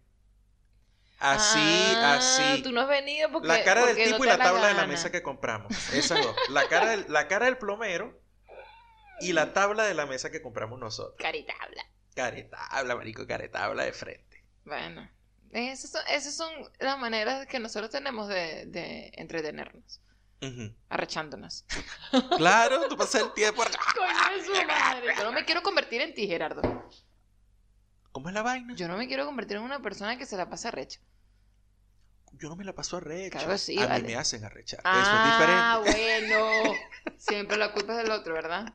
[1.19, 2.63] Así, Ah, así.
[2.63, 3.49] Tú no has venido porque.
[3.49, 5.73] La cara del no tipo y la tabla de la mesa que compramos.
[5.95, 6.37] Esas dos.
[6.51, 8.21] La cara del, la cara del plomero
[9.21, 11.17] y la tabla de la mesa que compramos nosotros.
[11.19, 11.87] Caritabla.
[12.15, 14.45] Caretabla, marico, caretabla de frente.
[14.65, 15.09] Bueno,
[15.57, 20.01] esas son, esas son las maneras que nosotros tenemos de, de entretenernos.
[20.91, 21.65] Arrechándonos.
[22.37, 23.63] Claro, tú pasas el tiempo.
[23.65, 25.15] Coño de su madre.
[25.17, 26.63] Yo no me quiero convertir en ti, Gerardo.
[28.13, 28.75] ¿Cómo es la vaina?
[28.77, 31.01] Yo no me quiero convertir en una persona que se la pasa recha.
[32.33, 33.39] Yo no me la paso a recha.
[33.39, 34.03] Claro que sí, a vale.
[34.03, 34.81] mí me hacen arrechar.
[34.85, 36.37] Ah, Eso es diferente.
[36.37, 37.17] bueno.
[37.19, 38.73] Siempre la culpa es del otro, ¿verdad?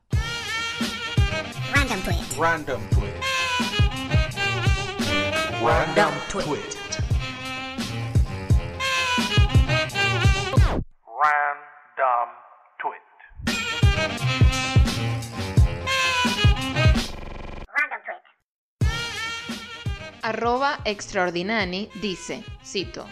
[1.74, 2.38] Random twist.
[2.38, 3.24] Random twist.
[5.64, 6.80] Random twist.
[11.22, 12.30] Random
[12.80, 13.20] twist.
[17.68, 18.26] Random twist.
[20.24, 23.06] Arroba extraordinani dice, cito,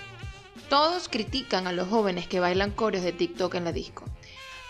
[0.69, 4.05] todos critican a los jóvenes que bailan coreos de TikTok en la disco.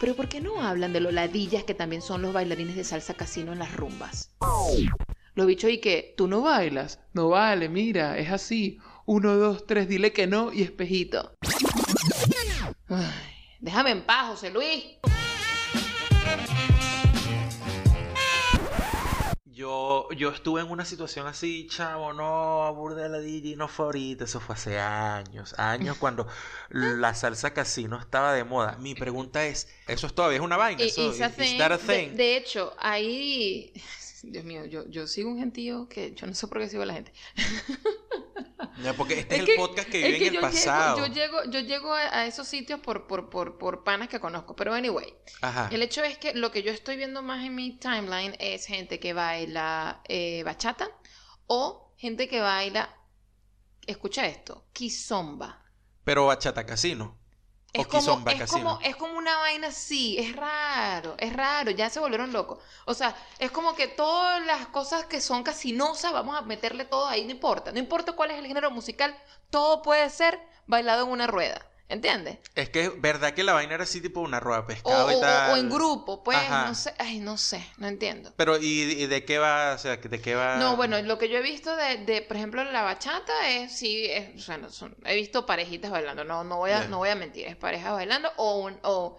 [0.01, 3.13] Pero ¿por qué no hablan de los ladillas que también son los bailarines de salsa
[3.13, 4.35] casino en las rumbas?
[5.35, 6.99] Los bichos y que, tú no bailas.
[7.13, 8.79] No vale, mira, es así.
[9.05, 11.33] Uno, dos, tres, dile que no y espejito.
[12.89, 13.05] Ay,
[13.59, 14.83] déjame en paz, José Luis.
[19.45, 24.23] Yo, yo estuve en una situación así, chavo, no, aburde la DJ, no fue ahorita,
[24.23, 26.27] eso fue hace años, años cuando
[26.69, 28.77] la salsa casino estaba de moda.
[28.79, 30.81] Mi pregunta es, ¿eso es todavía es una vaina?
[30.83, 32.15] Y- ¿Eso, is- is hace- that a de, thing?
[32.15, 33.73] de hecho, ahí...
[34.23, 36.85] Dios mío, yo, yo sigo un gentío que yo no sé por qué sigo a
[36.87, 37.13] la gente.
[38.83, 40.95] Ya, porque este es, Es el podcast que Es vive que en el yo pasado.
[40.95, 44.19] Llego, yo llego, yo llego a, a esos sitios por, por, por, por panas que
[44.19, 44.55] conozco.
[44.55, 45.69] Pero anyway, Ajá.
[45.71, 48.99] el hecho es que lo que yo estoy viendo más en mi timeline es gente
[48.99, 50.89] que baila eh, bachata
[51.47, 52.95] o gente que baila,
[53.85, 55.65] escucha esto, kizomba.
[56.05, 57.18] Pero bachata casino.
[57.71, 61.89] Es o como, es, como, es como una vaina así, es raro, es raro, ya
[61.91, 62.57] se volvieron locos.
[62.85, 67.07] O sea, es como que todas las cosas que son casinosas, vamos a meterle todo
[67.07, 69.15] ahí, no importa, no importa cuál es el género musical,
[69.51, 72.37] todo puede ser bailado en una rueda, ¿entiendes?
[72.55, 75.07] Es que es verdad que la vaina era así tipo una rueda de O, pescado
[75.07, 75.51] o- y o- tal.
[75.51, 76.67] o en grupo, pues, Ajá.
[76.67, 78.31] no sé, ay, no sé, no entiendo.
[78.37, 79.73] Pero, ¿y, y de qué va?
[79.73, 80.55] O sea, ¿de qué va?
[80.57, 84.05] No, bueno, lo que yo he visto de, de, por ejemplo, la bachata es, sí,
[84.05, 86.87] es, o sea, no son- he visto parejitas bailando, no, no voy a, Ya.
[86.87, 89.17] no voy a mentir, es parejas bailando o, un- o,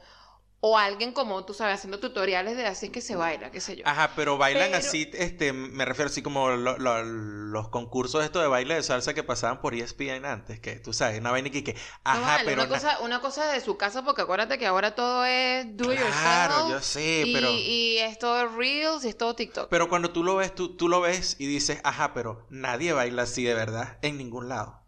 [0.63, 3.77] o alguien como tú sabes, haciendo tutoriales de así es que se baila, qué sé
[3.77, 3.83] yo.
[3.87, 8.43] Ajá, pero bailan Pero- así, este, me refiero así como lo- lo- los concursos estos
[8.43, 11.65] de baile de salsa que pasaban por ESPN antes, que tú sabes, una vaina que,
[11.65, 14.59] que No ajá, vale, pero una na- cosa, una cosa de su casa, porque acuérdate
[14.59, 15.99] que ahora todo es do Claro,
[16.69, 16.71] yourself.
[16.71, 19.69] yo sé, y, pero- y es todo Reels y es todo TikTok.
[19.71, 23.23] pero cuando tú lo ves, tú, tú lo ves y dices, ajá, pero nadie baila
[23.23, 24.80] así de verdad en ningún lado.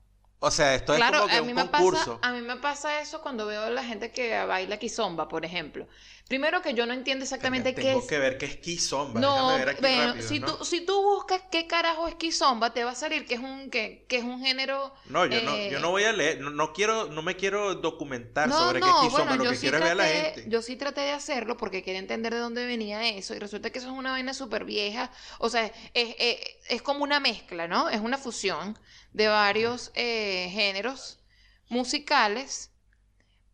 [0.43, 2.19] O sea, esto Claro, es como que a un mí, me concurso.
[2.21, 5.45] pasa, a mí me pasa eso cuando veo a la gente que baila kizomba, por
[5.45, 5.89] ejemplo.
[6.29, 8.07] Primero que yo no entiendo exactamente qué Tengo es.
[8.07, 9.21] que ver qué es kizomba.
[9.21, 10.47] No, ver aquí bueno, rápido, si, ¿no?
[10.47, 13.71] tú, si tú buscas qué carajo es kizomba, te va a salir que es un,
[13.71, 14.95] que, que es un género...
[15.05, 17.75] No, yo no, eh, yo no voy a leer, no, no quiero, no me quiero
[17.77, 20.09] documentar No, sobre qué es kizomba, bueno, lo que sí, quiero es ver a la
[20.09, 20.49] gente.
[20.49, 23.79] yo sí traté de hacerlo porque quería entender de dónde venía eso y resulta que
[23.79, 27.89] eso es una vaina súper vieja, o sea, es, es- es como una mezcla, ¿no?
[27.89, 28.79] Es una fusión
[29.13, 31.21] de varios eh, géneros
[31.69, 32.72] musicales,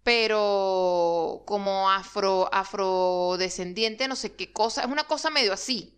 [0.03, 5.95] pero como afro, afrodescendiente, no sé qué cosa, es una cosa medio así.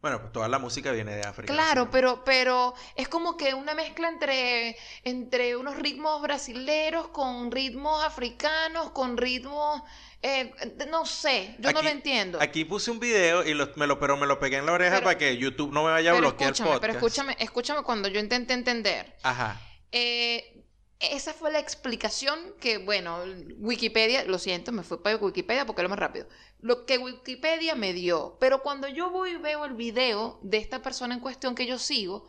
[0.00, 1.52] Bueno, pues toda la música viene de África.
[1.52, 8.04] Claro, pero, pero es como que una mezcla entre, entre unos ritmos brasileros con ritmos
[8.04, 9.82] africanos, con ritmos,
[10.22, 10.52] eh,
[10.88, 12.38] no sé, yo no lo entiendo.
[12.40, 14.94] Aquí puse un video y lo- me lo, pero me lo pegué en la oreja
[14.96, 16.80] Pero- para que YouTube no me vaya a bloquear el podcast.
[16.80, 19.16] pero escúchame, escúchame cuando yo intenté entender.
[19.24, 19.60] Ajá.
[19.90, 20.57] Eh,
[21.00, 23.18] esa fue la explicación que, bueno,
[23.58, 26.26] Wikipedia, lo siento, me fui para Wikipedia porque es lo más rápido.
[26.60, 28.36] Lo que Wikipedia me dio.
[28.40, 31.78] Pero cuando yo voy y veo el video de esta persona en cuestión que yo
[31.78, 32.28] sigo,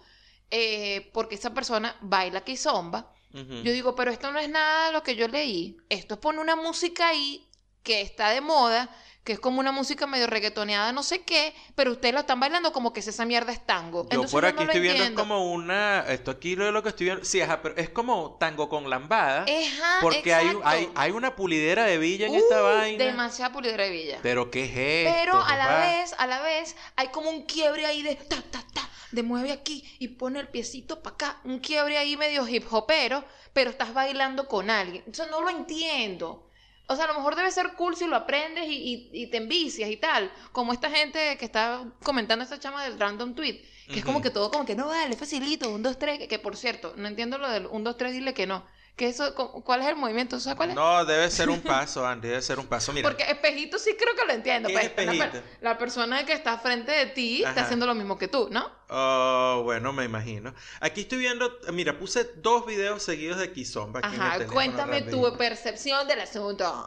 [0.51, 3.61] eh, porque esa persona baila kizomba, Ujú.
[3.63, 5.77] yo digo, pero esto no es nada de lo que yo leí.
[5.89, 7.47] Esto es poner una música ahí
[7.81, 8.89] que está de moda,
[9.23, 12.71] que es como una música medio reggaetoneada, no sé qué, pero ustedes la están bailando
[12.71, 14.03] como que si esa mierda es tango.
[14.03, 15.99] Yo Entonces por aquí no estoy viendo es como una.
[16.07, 17.25] Esto aquí lo, lo que estoy viendo.
[17.25, 19.43] Sí, ajá, pero es como tango con lambada.
[19.43, 23.03] Ajá, porque hay, hay, hay una pulidera de villa en esta Uh, vaina.
[23.03, 24.19] Demasiada pulidera de villa.
[24.23, 25.19] Pero ¿qué es esto?
[25.19, 25.79] Pero a la papá?
[25.81, 29.51] vez, a la vez, hay como un quiebre ahí de ta, ta, ta, de mueve
[29.51, 31.41] aquí y pone el piecito para acá.
[31.43, 35.03] Un quiebre ahí medio hip hopero, pero estás bailando con alguien.
[35.11, 36.48] Eso no lo entiendo.
[36.91, 39.37] O sea, a lo mejor debe ser cool si lo aprendes y, y- y te
[39.37, 40.31] envicias y tal.
[40.51, 43.61] Como esta gente que está comentando esta chama del random tweet.
[43.87, 46.19] Que es como que todo como que no vale, facilito, un, dos, tres.
[46.19, 48.65] Que, que, por cierto, no entiendo lo del un, dos, tres, dile que no.
[48.99, 50.41] Que eso, cu- ¿Cuál es el movimiento?
[50.41, 50.75] ¿Sabes cuál es?
[50.75, 52.91] No, debe ser un paso, Andy, debe ser un paso.
[52.91, 54.67] Mira, Porque espejito sí creo que lo entiendo.
[54.67, 55.41] ¿Qué pues, es espejito?
[55.61, 58.69] La, persona que está frente de ti está haciendo lo mismo que tú, ¿no?
[58.89, 60.53] oh, bueno, me imagino.
[60.81, 64.01] Aquí estoy viendo, mira, puse dos videos seguidos de Kizomba.
[64.03, 66.85] aquí Ajá, cuéntame tu percepción del asunto.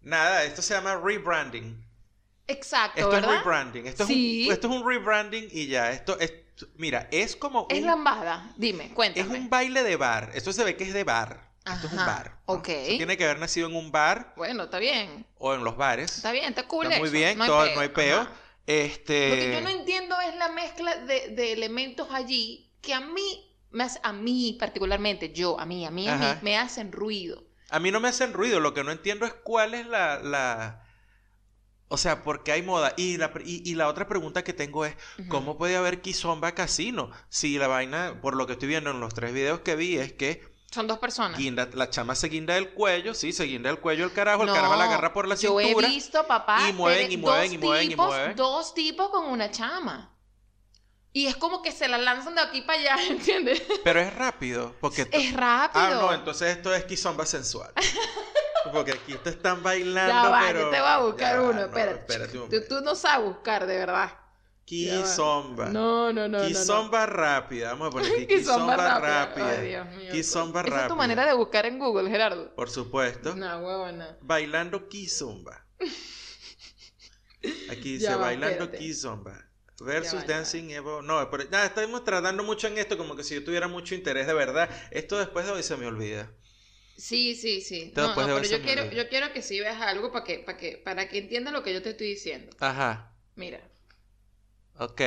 [0.00, 1.86] Nada, esto se llama rebranding.
[2.48, 3.30] Exacto, Esto ¿verdad?
[3.36, 3.86] es rebranding.
[3.86, 4.42] Esto, Sí.
[4.42, 5.92] es un, esto es un rebranding y ya.
[5.92, 6.32] Esto es,
[6.76, 9.38] mira, es como Es un, lambada, dime, es cuéntame.
[9.38, 10.30] un baile de bar.
[10.34, 11.50] Esto se ve que es de bar.
[11.64, 12.38] Esto es un bar.
[12.48, 12.54] ¿no?
[12.54, 12.68] ok.
[12.68, 16.16] Eso tiene que haber nacido en un bar Bueno, está bien, o en los bares.
[16.16, 18.28] está bien, está cool Está muy bien, no hay todo- peo, no hay peo.
[18.66, 19.28] Este.
[19.28, 23.56] Lo que yo no entiendo es la mezcla de, de elementos allí que a mí,
[23.78, 26.38] hace- a mí particularmente, yo, a mí, a mí, a mí, Ajá.
[26.42, 27.44] me hacen ruido.
[27.70, 30.18] A mí no me hacen ruido, lo que no entiendo es cuál es la...
[30.20, 30.84] la...
[31.92, 32.94] O sea, ¿por qué hay moda?
[32.96, 34.94] Y la, y, y la otra pregunta que tengo es.
[35.28, 37.10] ¿cómo puede haber Kizomba Casino?
[37.28, 40.12] Si la vaina, por lo que estoy viendo en los tres videos que vi, es
[40.14, 41.38] que Son dos personas.
[41.38, 44.48] guinda, la chama se guinda del cuello, sí, se guinda del cuello el carajo, el
[44.52, 45.86] carajo la agarra por la Yo cintura.
[45.86, 48.36] he visto, papá, y mueven, de- y mueven, dos y mueven, y mueven.
[48.36, 50.08] Dos tipos con una chama.
[51.14, 53.62] Y es como que se la lanzan de aquí para allá, ¿entiendes?
[53.84, 55.06] Pero es rápido, porque...
[55.12, 55.84] Es rápido.
[55.84, 57.70] Ah, no, entonces esto es Kizomba sensual.
[58.70, 60.60] Porque aquí te están bailando, ya va, pero...
[60.60, 61.98] yo te voy a buscar Ya va, uno, no, espérate.
[62.00, 64.10] espérate un tú, tú no sabes buscar, de verdad.
[64.64, 65.68] Kizomba.
[65.70, 66.46] No, no, no, no, no.
[66.46, 67.70] Kizomba rápida.
[67.70, 68.26] Vamos a poner aquí.
[68.34, 69.00] Kizomba rápida.
[69.00, 69.50] rápida.
[69.50, 70.12] Ay, Dios mío.
[70.12, 70.88] Kizomba Esa es rápida.
[70.88, 72.54] tu manera de buscar en Google, Gerardo.
[72.54, 73.34] Por supuesto.
[73.34, 74.16] No, huevona.
[74.20, 75.66] Bailando Kizomba.
[77.70, 78.78] Aquí dice va, bailando espérate.
[78.78, 79.52] Kizomba.
[79.80, 81.02] Versus Ya va, ya Dancing Evo.
[81.02, 84.28] No, pero nada, estamos tratando mucho en esto, como que si yo tuviera mucho interés
[84.28, 84.70] de verdad.
[84.92, 86.30] Esto después de hoy se me olvida.
[86.96, 87.92] Sí, sí, sí.
[87.96, 90.76] No, no, pero yo quiero, yo quiero que sí veas algo para que, para que,
[90.78, 92.54] para que entiendas lo que yo te estoy diciendo.
[92.60, 93.12] Ajá.
[93.36, 93.60] Mira,
[94.78, 95.00] Ok.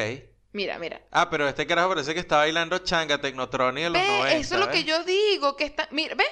[0.54, 1.02] mira, mira.
[1.12, 4.36] Ah, pero este carajo parece que está bailando changa Tecnotronic de los Ve, 90.
[4.40, 6.26] eso es lo que yo digo, que está, mira, ve.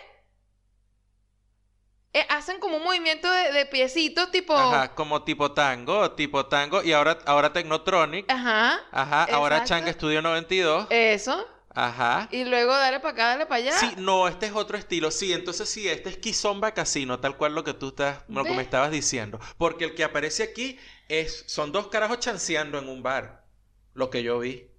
[2.13, 6.84] Eh, hacen como un movimiento de, de piecitos tipo, Ajá, como tipo tango, tipo tango.
[6.84, 8.26] Y ahora, ahora Tecnotronic.
[8.30, 9.68] ajá, Ajá, ahora exacto.
[9.70, 10.88] Changa Estudio 92.
[10.89, 12.28] eso, Ajá.
[12.32, 13.78] y luego dale para acá, dale para allá.
[13.80, 15.10] Sí, no, este es otro estilo.
[15.12, 18.52] Sí, entonces sí, este es Kizomba Casino, tal cual lo que tú estás, lo que
[18.54, 19.40] me estabas diciendo.
[19.58, 20.78] Porque el que aparece aquí
[21.10, 23.46] es, son dos carajos chanceando en un bar.
[23.94, 24.70] Lo que yo vi.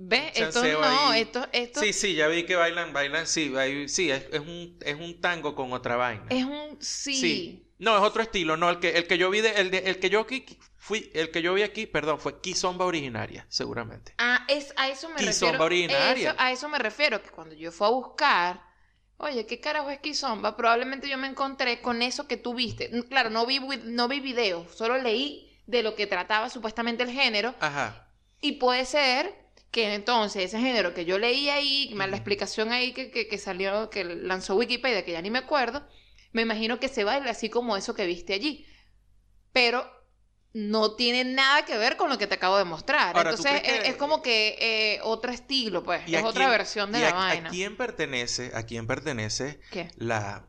[0.00, 1.22] Ve, esto chanceo no, ahí.
[1.22, 3.52] esto, esto Sí, sí, ya vi que bailan, bailan, sí,
[3.88, 6.24] sí, es, es un, es un tango con otra vaina.
[6.30, 7.14] es un sí.
[7.14, 7.64] Sí.
[7.78, 9.98] No, es otro estilo, no, el que, el que yo vi de, el de, el
[10.00, 10.26] que yo
[10.88, 14.14] fui, el que yo vi aquí, perdón, fue Kizomba originaria, seguramente.
[14.18, 15.64] Ah, es, a eso me Kizomba refiero.
[15.64, 16.30] originaria.
[16.30, 18.62] Eso- a eso me refiero, que cuando yo fui a buscar,
[19.18, 20.56] oye, ¿qué carajo es Kizomba?
[20.56, 22.90] Probablemente yo me encontré con eso que tú viste.
[23.08, 27.54] Claro, no vi, no vi video, solo leí de lo que trataba supuestamente el género.
[27.60, 28.08] Ajá.
[28.40, 29.34] Y puede ser
[29.70, 33.36] que entonces ese género que yo leí ahí, más la explicación ahí que, que, que
[33.36, 35.86] salió, que lanzó Wikipedia, que ya ni me acuerdo,
[36.32, 38.64] me imagino que se baila así como eso que viste allí.
[39.52, 39.86] Pero
[40.54, 43.16] no tiene nada que ver con lo que te acabo de mostrar.
[43.16, 46.02] Ahora, ¿tú entonces es, que- es como que eh, otro estilo, pues.
[46.08, 47.48] ¿Y es otra quién- versión de y la a- vaina.
[47.48, 49.88] ¿A quién pertenece, a quién pertenece ¿Qué?
[49.96, 50.48] la,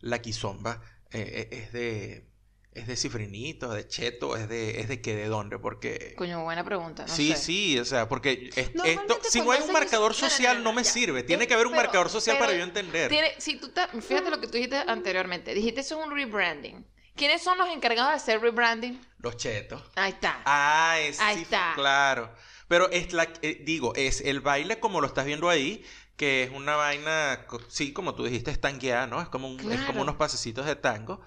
[0.00, 0.80] la Kizomba?
[1.10, 2.28] Eh, eh, es de,
[2.72, 6.14] es de cifrinito, de cheto, es de, es de qué, de dónde, porque...
[6.16, 7.04] Coño, buena pregunta.
[7.06, 7.36] No sí, sé.
[7.36, 8.82] sí, o sea, porque es- esto,
[9.30, 10.90] si no hay un marcador social no, no, no, me ya.
[10.90, 11.22] sirve.
[11.24, 13.08] Tiene que haber un pero- marcador social para yo entender.
[13.10, 15.54] Tiene, si tú te- fíjate lo que tú dijiste anteriormente.
[15.54, 16.86] Dijiste eso es un rebranding.
[17.16, 19.00] ¿Quiénes son los encargados de hacer rebranding?
[19.24, 19.82] Los chetos.
[19.96, 20.40] Ahí está.
[20.44, 21.72] Ah, es, Ahí sí, está.
[21.74, 22.32] claro.
[22.68, 25.84] Pero es la, eh, digo, es el baile como lo estás viendo ahí,
[26.16, 29.20] que es una vaina, sí, como tú dijiste, es tangueada, ¿no?
[29.20, 31.20] Es como, un- es como unos pasecitos de tango.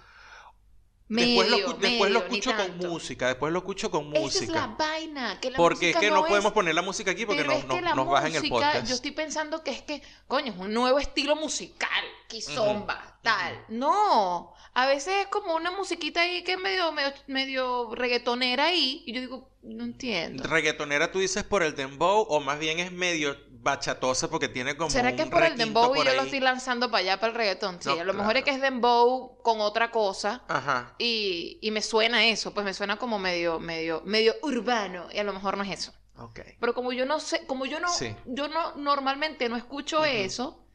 [1.10, 4.50] después lo, Medio, escu- después lo escucho con música, después lo escucho con Esa es
[4.50, 4.76] la música.
[4.78, 7.46] vaina, que la Porque es música que no es- podemos poner la música aquí porque
[7.46, 8.88] nos, nos- nos bajan el música, podcast.
[8.90, 13.66] Yo estoy pensando que es que, coño, es un nuevo estilo musical, quizomba, tal.
[13.70, 19.04] No, a veces es como una musiquita ahí que es medio, medio, medio reggaetonera ahí,
[19.06, 20.44] y yo digo, no entiendo.
[20.44, 24.90] Reggaetonera tú dices por el dembow o más bien es medio bachatosa porque tiene como
[24.90, 27.38] ¿Será que es por el dembow y yo lo estoy lanzando para allá, para el
[27.38, 27.82] reggaetón?
[27.82, 30.44] Sí, No, a lo mejor es que es dembow con otra cosa.
[30.48, 30.96] Ajá.
[31.00, 35.24] Y, y me suena eso, pues me suena como medio, medio, medio urbano, y a
[35.24, 35.94] lo mejor no es eso.
[36.20, 36.40] Ok.
[36.60, 38.16] Pero como yo no sé, como yo no, Sí.
[38.26, 40.67] yo no normalmente no escucho eso,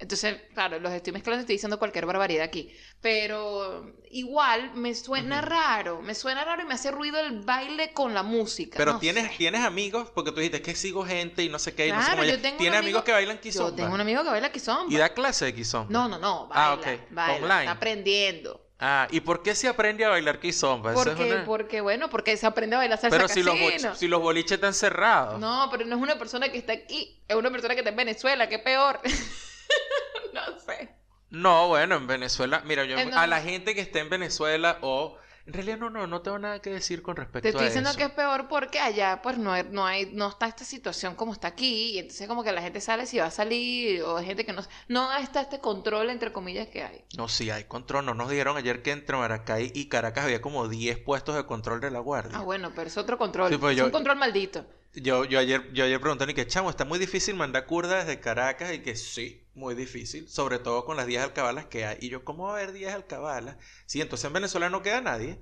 [0.00, 2.74] entonces, claro, los estoy mezclando, estoy diciendo cualquier barbaridad aquí.
[3.00, 8.14] Pero igual me suena raro, me suena raro y me hace ruido el baile con
[8.14, 8.76] la música.
[8.78, 9.36] Pero no tienes, sé.
[9.38, 12.06] tienes amigos, porque tú dijiste que sigo gente y no sé qué, y no sé
[12.06, 13.76] Claro, cómo yo tengo Tienes amigo- amigos que bailan Yo kizomba.
[13.76, 14.92] tengo un amigo que baila kizomba.
[14.92, 15.90] Y da clase de kizomba.
[15.92, 16.86] No, no, no, baila, Ah, ok.
[17.10, 17.58] baila, Online.
[17.60, 18.66] está aprendiendo.
[18.82, 22.46] Ah, ¿y por qué se aprende a bailar es Porque, una- porque, bueno, porque se
[22.46, 23.54] aprende a bailar salsa Pero si los,
[23.98, 25.38] si los boliches están cerrados.
[25.38, 27.96] No, pero no es una persona que está aquí, es una persona que está en
[27.96, 29.00] Venezuela, que peor.
[30.34, 30.94] no sé.
[31.30, 35.16] No, bueno, en Venezuela, mira, yo Eh, a la gente que está en Venezuela o
[35.46, 37.90] en realidad no, no, no tengo nada que decir con respecto Te estoy a diciendo
[37.90, 37.98] eso.
[37.98, 41.32] que es peor porque allá pues no hay, no hay, no está esta situación como
[41.32, 44.26] está aquí, y entonces como que la gente sale si va a salir, o hay
[44.26, 47.04] gente que no, no está este control entre comillas que hay.
[47.16, 48.06] No, sí hay control.
[48.06, 51.80] No nos dijeron ayer que entre Maracay y Caracas había como 10 puestos de control
[51.80, 52.38] de la guardia.
[52.38, 54.66] Ah, bueno, pero es otro control, Sí, pues es yo- un control maldito.
[54.92, 58.72] Yo, yo ayer, yo ayer pregunté, que chamo, está muy difícil mandar curda desde Caracas
[58.72, 61.98] y que sí, muy difícil, sobre todo con las 10 alcabalas que hay.
[62.00, 63.56] Y yo, ¿cómo va a haber 10 alcabalas?
[63.86, 65.40] Sí, entonces en Venezuela no queda nadie.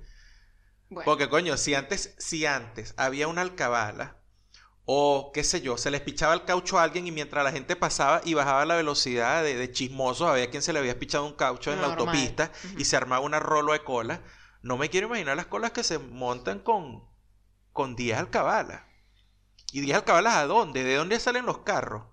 [0.89, 4.17] Bueno, Porque coño, si antes, si antes había una alcabala,
[4.85, 7.75] o qué sé yo, se les pichaba el caucho a alguien y mientras la gente
[7.75, 11.35] pasaba y bajaba la velocidad de, de chismosos, había quien se le había pichado un
[11.35, 14.23] caucho en la autopista y se armaba una rolo de cola.
[14.63, 17.03] No me quiero imaginar las colas que se montan con,
[17.73, 18.83] con 10 alcabalas.
[19.73, 20.83] ¿Y 10 alcabalas a dónde?
[20.83, 22.03] ¿De dónde salen los carros?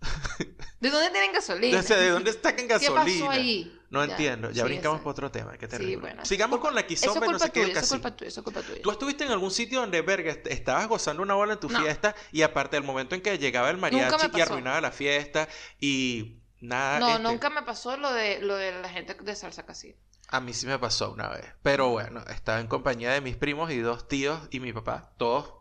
[0.80, 1.78] ¿de dónde tienen gasolina?
[1.78, 3.04] O sea, ¿De dónde sacan ¿Qué gasolina?
[3.04, 3.78] pasó ahí?
[3.90, 4.50] No Ya, entiendo.
[4.50, 5.52] Ya sí, brincamos por otro tema.
[5.58, 5.96] Qué Sí, terrible.
[5.98, 6.24] bueno.
[6.24, 8.82] Sigamos con la quizomba no sé qué tuya, eso culpa tuya, eso es culpa tuya.
[8.82, 11.78] Tú estuviste en algún sitio donde, verga, est- estabas gozando una bola en tu No.
[11.80, 15.46] fiesta y aparte del momento en que llegaba el mariachi y arruinaba la fiesta
[15.78, 16.98] y nada.
[16.98, 19.96] No, este, nunca me pasó lo de lo de la gente de salsa casino.
[20.28, 21.44] A mí sí me pasó una vez.
[21.62, 25.52] Pero bueno, estaba en compañía de mis primos y dos tíos y mi papá, todos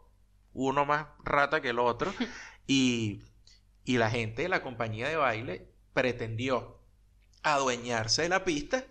[0.54, 2.14] uno más rata que el otro.
[2.68, 3.24] y,
[3.84, 6.80] y la gente de la compañía de baile pretendió
[7.44, 8.86] adueñarse de la pista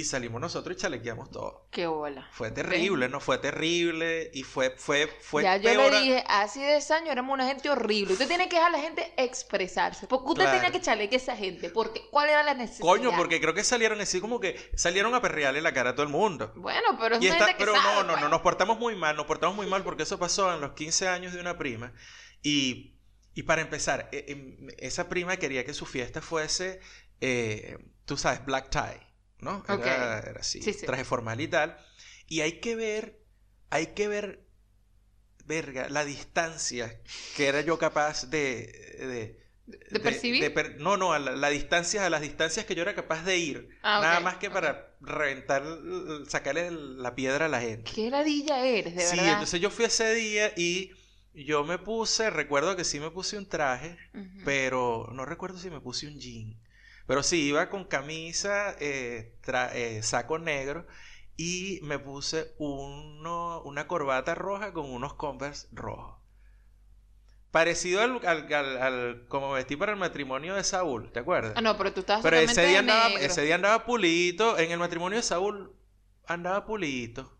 [0.00, 1.68] y salimos nosotros y chalequeamos todo.
[1.70, 2.28] Qué bola.
[2.32, 3.18] Fue terrible, ¿no?
[3.20, 7.32] Fue terrible y fue, fue, fue ya yo le a- dije, hace 10 años éramos
[7.34, 8.12] una gente horrible.
[8.12, 10.06] Usted tiene que dejar a la gente expresarse.
[10.06, 10.58] Porque usted Claro.
[10.58, 11.70] tenía que echarle que esa gente.
[11.70, 12.80] Porque, ¿Cuál era la necesidad?
[12.86, 16.02] Coño, porque creo que salieron así como que salieron a perrearle la cara a todo
[16.04, 16.52] el mundo.
[16.56, 18.20] Bueno, pero es Y una está, gente que pero sabe, no, no, pues.
[18.22, 21.08] no, nos portamos muy mal, nos portamos muy mal porque eso pasó en los 15
[21.08, 21.92] años de una prima.
[22.42, 22.98] Y,
[23.34, 26.80] y para empezar, eh, em, esa prima quería que su fiesta fuese,
[27.20, 29.05] eh, tú sabes, black tie,
[29.40, 29.62] ¿no?
[29.68, 30.86] Era, era así, Sí, sí.
[30.86, 31.76] traje formal y tal.
[32.28, 33.20] Y hay que ver,
[33.70, 34.44] hay que ver,
[35.46, 37.00] verga, la distancia
[37.36, 38.66] que era yo capaz de...
[38.98, 39.46] de
[39.90, 40.54] ¿De percibir?
[40.54, 43.36] per- no, no, a la, la distancia, a las distancias que yo era capaz de
[43.36, 43.68] ir.
[43.82, 45.64] Ah, nada más que para reventar,
[46.28, 47.90] sacarle la piedra a la gente.
[47.92, 49.32] Qué ladilla eres, de sí, verdad.
[49.32, 50.92] entonces yo fui ese día y
[51.34, 53.96] yo me puse, recuerdo que sí me puse un traje,
[54.44, 56.56] pero no recuerdo si me puse un jean.
[57.06, 59.38] Pero sí, iba con camisa, eh,
[59.74, 60.86] eh, saco negro
[61.36, 66.18] y me puse uno, una corbata roja con unos Converse rojos.
[67.50, 71.54] Parecido al, al, al- al- como vestí para el matrimonio de Saúl, ¿te acuerdas?
[71.56, 73.24] Ah, no, pero tú estabas Pero ese día, andaba, negro.
[73.24, 74.58] ese día andaba pulito.
[74.58, 75.74] En el matrimonio de Saúl
[76.26, 77.35] andaba pulito.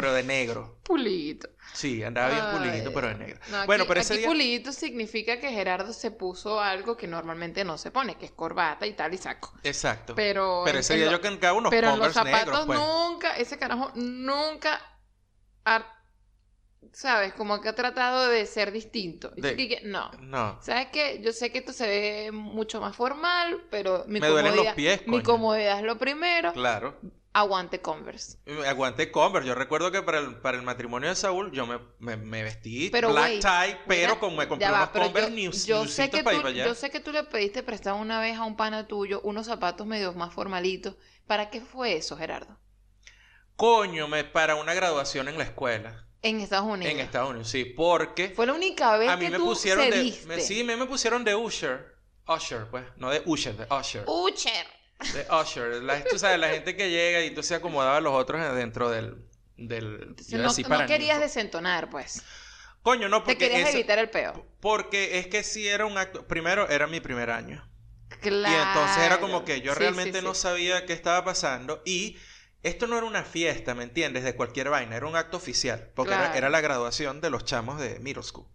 [0.00, 0.78] Pero de negro.
[0.82, 1.48] Pulito.
[1.72, 3.38] Sí, andaba bien Ay, pulito, pero de negro.
[3.50, 4.72] no, aquí- bueno, pero ese aquí día.
[4.72, 8.92] significa que Gerardo se puso algo que normalmente no se pone, que es corbata y
[8.94, 9.52] tal y saco.
[9.62, 10.14] Exacto.
[10.14, 12.78] Pero, Pero ese día lo- yo cancaba unos pero en los zapatos negros, pues.
[12.78, 14.80] nunca, ese carajo nunca
[15.64, 15.84] ha,
[16.92, 17.32] ¿sabes?
[17.34, 19.30] Como que ha tratado de ser distinto.
[19.36, 20.10] De- no.
[20.20, 20.58] No.
[20.62, 21.20] ¿Sabes qué?
[21.22, 25.06] Yo sé que esto se ve mucho más formal, pero mi Me duelen los pies,
[25.06, 26.52] mi comodidad es lo primero.
[26.52, 26.98] Claro.
[27.38, 28.38] Aguante Converse.
[28.66, 29.46] Aguanté Converse.
[29.46, 32.88] Yo recuerdo que para el, para el matrimonio de Saúl yo me, me, me vestí
[32.88, 36.08] Pero, black tie, pero Mira, como me compré va, unos Converse yo, news, yo sé
[36.08, 38.56] que para ir tú, yo sé que tú le pediste prestado una vez a un
[38.56, 40.96] pana tuyo unos zapatos medio más formalitos.
[41.26, 42.58] ¿Para qué fue eso, Gerardo?
[43.56, 46.08] Coño, me para una graduación en la escuela.
[46.22, 46.90] En Estados Unidos.
[46.94, 47.66] En Estados Unidos, sí.
[47.66, 50.14] Porque Fue la única vez a mí que me tú pusieron de.
[50.26, 51.96] me- sí, me, me pusieron de Usher.
[52.26, 52.84] Usher, pues.
[52.96, 54.04] No de Usher, de Usher.
[54.06, 54.75] Usher.
[54.98, 55.82] De usher.
[55.82, 58.90] La, tú sabes, la gente que llega y tú se acomodaba a los otros dentro
[58.90, 59.16] del...
[59.56, 62.22] del yo no, no querías desentonar, pues.
[62.82, 63.48] Coño, no, Te porque...
[63.48, 64.46] querías eso- evitar el peo.
[64.60, 66.26] Porque es que sí era un acto...
[66.26, 67.68] Primero, era mi primer año.
[68.20, 68.54] Claro.
[68.54, 70.42] Y entonces era como que yo Sí, realmente sí, no sí.
[70.42, 72.16] sabía qué estaba pasando y
[72.62, 74.24] esto no era una fiesta, ¿me entiendes?
[74.24, 77.78] De cualquier vaina, era un acto oficial, porque era- era, la graduación de los chamos
[77.80, 78.46] de middle school.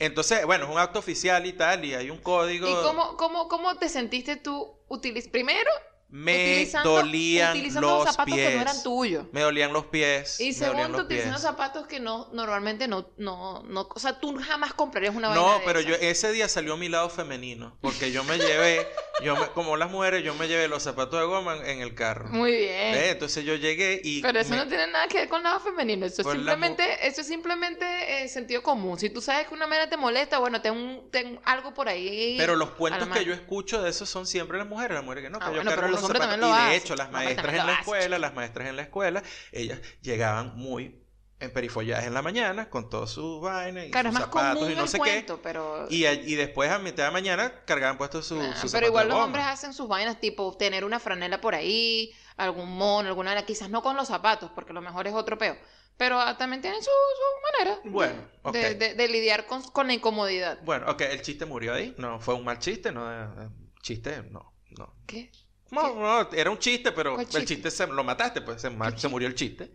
[0.00, 2.66] Entonces, bueno, es un acto oficial y tal, y hay un código.
[2.66, 5.70] ¿Y cómo, cómo, cómo te sentiste tú utiliz primero
[6.12, 8.48] me utilizando, dolían utilizando los, los zapatos pies.
[8.48, 9.26] que no eran tuyos?
[9.32, 10.40] Me dolían los pies.
[10.40, 11.42] Y segundo, los utilizando pies.
[11.42, 15.58] zapatos que no normalmente no, no, no, o sea, tú jamás comprarías una vaina No,
[15.58, 18.86] de pero yo ese día salió mi lado femenino, porque yo me llevé,
[19.24, 22.28] yo me- como las mujeres, yo me llevé los zapatos de goma en, el carro.
[22.30, 22.94] Muy bien.
[22.94, 26.06] Entonces yo llegué y Pero eso me- no tiene nada que ver con lado femenino.
[26.06, 28.98] Eso es mu- simplemente, eso es simplemente eh, sentido común.
[28.98, 32.34] Si tú sabes que una mera te molesta, bueno, ten, ten algo por ahí.
[32.38, 35.30] Pero los cuentos que yo escucho de eso son siempre las mujeres, las mujeres que
[35.30, 36.40] no, Ah, que yo bueno, cargo pero los unos hombres zapatos.
[36.40, 38.82] también lo y de hecho, las Los maestras en la escuela, las maestras en la
[38.82, 39.22] escuela,
[39.52, 40.96] ellas llegaban muy
[41.38, 44.98] emperifolladas en la mañana con todas sus vainas y Claro, sus zapatos y no sé
[44.98, 45.86] cuento, pero...
[45.88, 45.94] qué.
[45.96, 49.08] Y, a- y después a mitad de mañana cargaban puestos su, Ah, sus pero igual
[49.08, 53.70] los hombres hacen sus vainas, tipo tener una franela por ahí, algún mono, alguna quizás
[53.70, 55.56] no con los zapatos, porque lo mejor es otro peo.
[55.96, 58.52] Pero ah, también tienen su, su manera de- Bueno, ok.
[58.54, 60.58] de, de- de lidiar con, con la incomodidad.
[60.62, 61.94] Bueno, ok, el chiste murió ahí.
[61.96, 63.10] No, fue un mal chiste, no.
[63.10, 63.48] eh,
[63.82, 64.94] Chiste, no, no.
[65.06, 65.30] ¿Qué?
[65.70, 67.46] No, no, era un chiste, pero ¿Cuál el chiste?
[67.46, 69.70] chiste se, lo mataste, pues se, ma- ¿Qué se murió el chiste.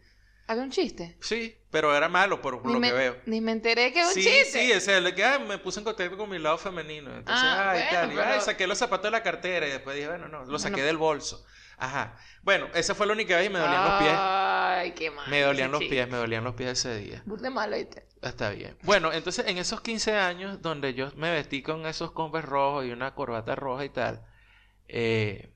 [0.47, 1.17] ¿Había un chiste?
[1.21, 3.17] Sí, pero era malo por, Ni lo me, que veo.
[3.25, 4.45] ni me enteré que era un sí, chiste.
[4.59, 7.09] sí, ese es el que ah, me puse en contacto con mi lado femenino.
[7.15, 9.71] Entonces, Ah, ay, bueno, tal, y, ay, pero- saqué los zapatos de la cartera y
[9.71, 10.87] después dije, bueno, no, lo saqué Bueno.
[10.87, 11.43] del bolso.
[11.77, 12.15] Ajá.
[12.43, 14.13] Bueno, esa fue la única vez y me dolían los pies.
[14.15, 15.27] Ay, qué mal.
[15.29, 15.95] Me dolían los chiste.
[15.95, 17.23] pies, me dolían los pies ese día.
[17.25, 18.05] Burda de malo, ¿viste?
[18.21, 18.77] Está bien.
[18.83, 22.91] Bueno, entonces en esos 15 años donde yo me vestí con esos Converse rojos y
[22.91, 24.21] una corbata roja y tal,
[24.87, 25.51] eh,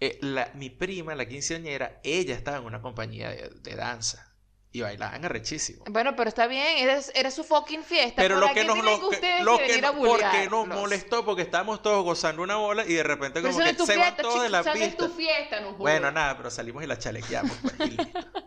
[0.00, 4.32] eh, la- mi prima, la quinceañera, ella estaba en una compañía de, de danza
[4.72, 5.84] y bailaban arrechísimo.
[5.88, 8.20] Bueno, pero está bien, era, era su fucking fiesta.
[8.20, 11.80] Pero ¿Por lo que nos, lo que- lo que no- porque nos molestó porque estábamos
[11.80, 15.06] todos gozando una bola y de repente como que se van todos de la pista.
[15.06, 18.20] tu fiesta, no Bueno, nada, pero salimos y la chalequeamos pues, y listo.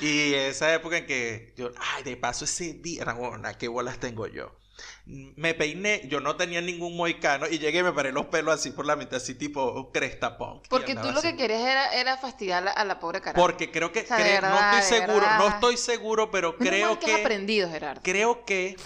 [0.00, 4.28] Y esa época en que yo, ay, de paso ese día, Ramona, qué bolas tengo
[4.28, 4.56] yo.
[5.06, 8.70] Me peiné, yo no tenía ningún moicano y llegué y me paré los pelos así
[8.70, 10.66] por la mitad, así tipo cresta punk.
[10.68, 13.34] Porque tú lo que querías era, era fastidiar a la, pobre cara.
[13.34, 17.16] Porque creo que, O sea, no estoy seguro, no estoy seguro, pero creo que has
[17.16, 18.00] que, aprendido, Gerardo.
[18.04, 18.76] creo que,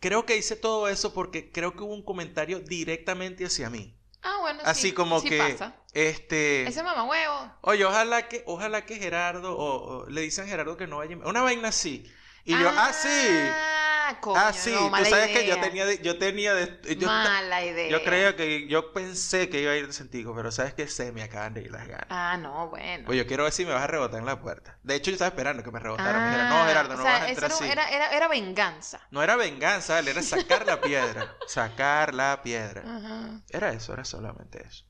[0.00, 3.94] creo que hice todo eso porque creo que hubo un comentario directamente hacia mí.
[4.22, 5.76] Ah, bueno, Así sí, como sí que, pasa.
[5.92, 6.66] este...
[6.68, 7.52] Ese mamá huevo.
[7.62, 11.16] Oye, ojalá que, ojalá que Gerardo, o, o le dicen a Gerardo que no vaya,
[11.24, 12.04] una vaina así.
[12.44, 13.77] Y yo, ah, sí, Ah,
[14.20, 17.88] coño, ah, sí, no, tú sabes que yo tenía, yo tenía, de- yo, Mala idea.
[17.90, 21.12] yo creía que, yo pensé que iba a ir de sentido, pero sabes que se
[21.12, 22.06] me acaban de ir las ganas.
[22.10, 23.04] Ah, no, bueno.
[23.06, 24.78] Pues yo quiero ver si me vas a rebotar en la puerta.
[24.82, 26.22] De hecho, yo estaba esperando que me rebotaran.
[26.22, 27.70] Me dijeron, no, Gerardo, Ah, no o sea, vas a eso entrar era, así.
[27.72, 29.00] era, era, era venganza.
[29.10, 31.34] No era venganza, era sacar la piedra.
[31.46, 32.82] Sacar la piedra.
[32.86, 33.40] Ajá.
[33.50, 34.84] Era eso, era solamente eso.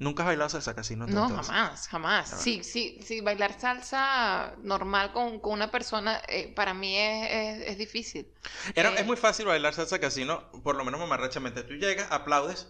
[0.00, 1.06] ¿Nunca has bailado salsa casino?
[1.06, 1.46] tú, No, entonces?
[1.46, 2.30] jamás, jamás.
[2.42, 7.68] Sí, sí, sí, bailar salsa normal con, con una persona, eh, para mí es, es,
[7.68, 8.26] es difícil.
[8.74, 11.62] Era, Eh, es muy fácil bailar salsa casino, por lo menos mamarrachamente.
[11.62, 12.66] Tú llegas, aplaudes,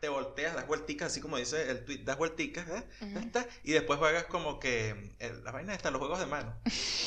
[0.00, 2.88] te volteas, das vuelticas, así como dice el tweet, das vuelticas, ¿eh?
[3.00, 3.46] Ya está.
[3.64, 6.54] y después juegas como que eh, la vaina está, los juegos de mano.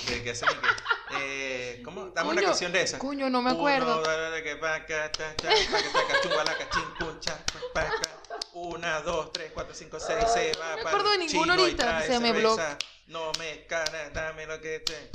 [0.07, 2.07] De que hacen que, eh, ¿Cómo?
[2.09, 2.99] Dame una Coño, canción de esa.
[2.99, 3.97] Coño, no me acuerdo.
[3.99, 7.37] Uno, dale, que pa, ca, ta, cha, pa, que ta, cachumba, la cachín, cha,
[7.73, 8.30] pa, ca.
[8.53, 12.01] Una, dos, tres, cuatro, cinco, seis, se va no me para acuerdo de ninguno ahorita,
[12.01, 12.77] se me cerveza.
[13.07, 15.11] No me cana, dame lo que te.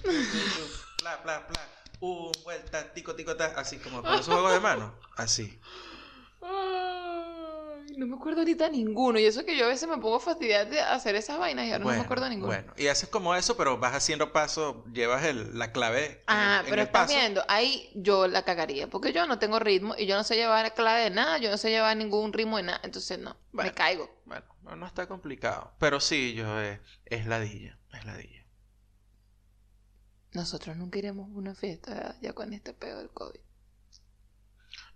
[1.03, 1.69] Bla, bla, bla.
[2.01, 3.53] Un vuelta, tico, tico, ta.
[3.57, 4.99] Así como con esos juegos de mano.
[5.17, 5.59] Así.
[7.89, 9.19] Ay, no me acuerdo ahorita ninguno.
[9.19, 11.85] Y eso que yo a veces me pongo fastidiar de hacer esas vainas y ahora
[11.85, 12.49] no me acuerdo ninguno.
[12.53, 16.23] Bueno, y haces como eso, pero vas haciendo paso, llevas el- la clave.
[16.27, 17.15] Ah, en pero el estás paso.
[17.19, 20.75] viendo, ahí yo la cagaría, porque yo no tengo ritmo y yo no sé llevar
[20.75, 23.71] clave de nada, yo no sé llevar ningún ritmo de nada, entonces no, Bueno.
[23.71, 24.11] me caigo.
[24.25, 25.73] Bueno, no, no está complicado.
[25.79, 28.45] Pero sí, yo eh, es ladilla, es ladilla.
[30.33, 33.41] Nosotros nunca iremos a una fiesta ya con este pedo del COVID.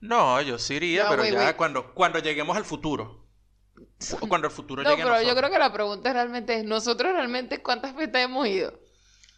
[0.01, 3.27] No, yo sí iría, pero güey, ya cuando, cuando lleguemos al futuro.
[4.21, 6.65] O cuando el futuro No, llegue a pero yo creo que la pregunta realmente es,
[6.65, 8.79] ¿nosotros realmente cuántas fiestas hemos ido?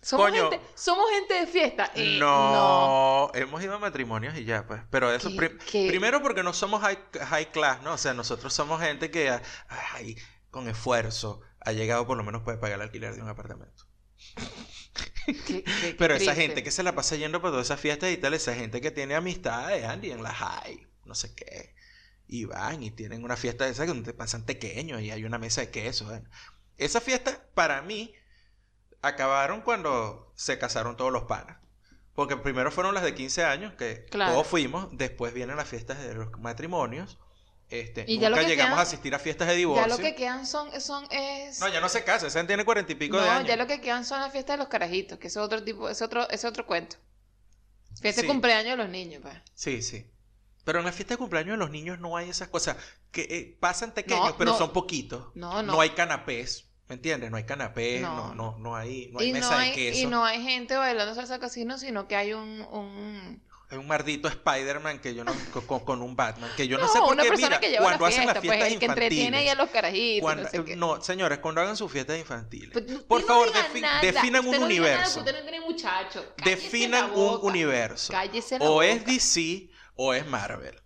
[0.01, 0.51] ¿Somos, Coño.
[0.51, 1.91] gente, ¿somos gente de fiesta?
[1.95, 4.83] Eh, no, hemos ido a matrimonios y ya, pues.
[4.91, 5.87] Pero eso, ¿Qué- pri- qué?
[5.89, 6.99] primero porque no somos high,
[7.29, 7.93] high class, ¿no?
[7.95, 9.43] O sea, nosotros somos gente que, ah,
[9.95, 10.17] ay,
[10.51, 13.85] con esfuerzo, ha llegado por lo menos puede pagar el alquiler de un apartamento.
[15.27, 18.11] Qué- qué- qué Pero esa gente que se la pasa yendo por todas esas fiestas
[18.13, 21.75] y tal, esa gente que tiene amistades, Andy, en la high, no sé qué.
[22.29, 25.61] y van y tienen una fiesta de esa donde pasan pequeños y hay una mesa
[25.61, 26.07] de queso.
[26.07, 26.29] bueno.
[26.79, 28.15] Esa fiesta, para mí,
[29.03, 31.59] acabaron cuando se casaron todos los panas.
[32.15, 34.33] Porque primero fueron las de 15 años, que Claro.
[34.33, 37.19] todos fuimos, después vienen las fiestas de los matrimonios.
[37.73, 39.87] Este, Y ya lo nunca que llegamos queda- a asistir a fiestas de divorcio.
[39.89, 41.59] Ya lo que quedan son, son es...
[41.59, 43.49] No, ya no se casa, esa tiene cuarenta y pico de No, años.
[43.49, 46.03] ya lo que quedan son las fiestas de los carajitos, que es otro tipo, es
[46.03, 46.97] otro, es otro cuento.
[48.01, 48.27] Fiesta Sí.
[48.27, 49.35] de cumpleaños de los niños, pues.
[49.55, 50.07] Sí, sí.
[50.65, 52.77] Pero en la fiesta de cumpleaños de los niños no hay esas cosas
[53.11, 54.59] que eh, pasan pequeños, No, pero no.
[54.59, 55.29] son poquitos.
[55.35, 55.81] No, no.
[55.81, 57.31] hay canapés, ¿me entiendes?
[57.31, 58.35] No hay canapés, no, No.
[58.35, 59.99] no, no, hay, no hay y, mesa no de queso.
[60.01, 62.61] y no hay gente bailando salsa casino, sino que hay un...
[62.71, 63.43] un...
[63.73, 65.33] Hay un maldito Spider-Man que yo no,
[65.67, 68.09] con, con- un Batman, que yo no, No, sé por qué, mira, que cuando la
[68.09, 70.49] hacen fiesta, las pues, fiestas el que entretiene ahí a infantiles, los carajitos, cuando- no
[70.51, 70.77] sé qué.
[70.77, 74.01] no, señores, cuando hagan sus fiestas infantiles, Pues, por no favor, defi- nada.
[74.03, 75.19] definan Usted un no diga nada, universo.
[75.21, 76.35] usted no tiene muchacho.
[76.45, 77.47] Definan la un boca.
[77.47, 78.13] universo.
[78.13, 78.87] Cállese la O boca.
[78.89, 80.79] es DC o es Marvel,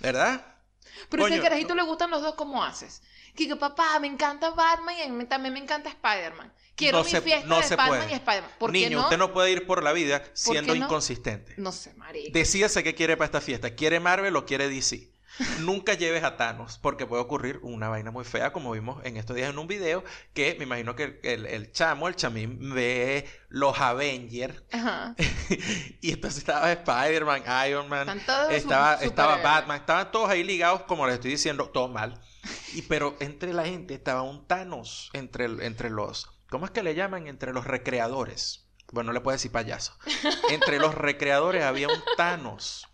[0.00, 0.46] ¿verdad?
[1.10, 3.02] Pero si al Coño, carajito le gustan los dos, ¿cómo haces?
[3.36, 6.52] Que que, papá, me encanta Batman y a mí también me encanta Spider-Man.
[6.74, 8.10] Quiero No mi se- fiesta no de Batman puede.
[8.10, 8.50] y Spider-Man.
[8.58, 9.00] ¿Por Niño, qué no?
[9.02, 11.54] usted no puede ir por la vida siendo inconsistente.
[11.58, 12.30] No sé, marico.
[12.32, 13.74] Decídase qué quiere para esta fiesta.
[13.74, 15.10] ¿Quiere Marvel o quiere DC?
[15.60, 19.36] Nunca lleves a Thanos porque puede ocurrir una vaina muy fea como vimos en estos
[19.36, 20.02] días en un video
[20.34, 25.14] que me imagino que el, el- chamo, el chamín ve los Avengers Ajá.
[26.00, 28.18] y entonces estaba Spider-Man, Iron Man,
[28.50, 29.36] estaba, estaba.
[29.36, 32.20] Batman, estaban todos ahí ligados como les estoy diciendo, todo mal.
[32.74, 36.94] Y pero entre la gente estaba un Thanos entre, entre los, ¿cómo es que le
[36.94, 37.26] llaman?
[37.26, 38.66] Entre los recreadores.
[38.92, 39.96] Bueno, no le puedo decir payaso.
[40.50, 42.86] Entre los recreadores había un Thanos.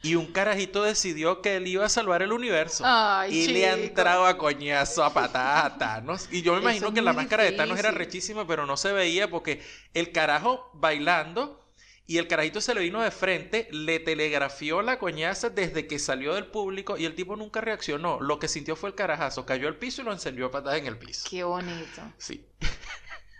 [0.00, 2.84] Y un carajito decidió que él iba a salvar el universo.
[2.86, 3.86] Ay, y le ha chico.
[3.86, 6.28] entrado a coñazo, a patadas a Thanos.
[6.30, 8.92] Y yo me imagino es que la máscara de Thanos era rechísima, pero no se
[8.92, 9.64] veía porque
[9.94, 11.63] el carajo bailando
[12.06, 16.34] y el carajito se le vino de frente, le telegrafió la coñaza desde que salió
[16.34, 18.20] del público y el tipo nunca reaccionó.
[18.20, 20.86] Lo que sintió fue el carajazo, cayó al piso y lo encendió a patadas en
[20.86, 21.26] el piso.
[21.30, 22.02] Qué bonito.
[22.18, 22.46] Sí.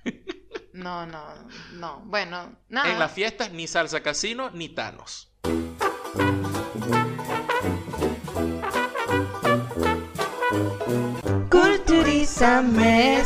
[0.74, 1.22] No, no,
[1.74, 2.00] no.
[2.04, 2.90] Bueno, nada.
[2.90, 5.30] En las fiestas ni salsa casino ni Thanos.
[11.48, 13.24] Culturízame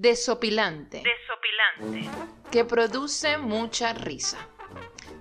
[0.00, 1.02] Desopilante.
[1.02, 2.08] Desopilante.
[2.50, 4.38] Que produce mucha risa.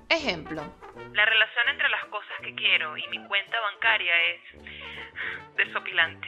[0.07, 0.73] Ejemplo.
[1.11, 4.39] La relación entre las cosas que quiero y mi cuenta bancaria es
[5.57, 6.27] desopilante.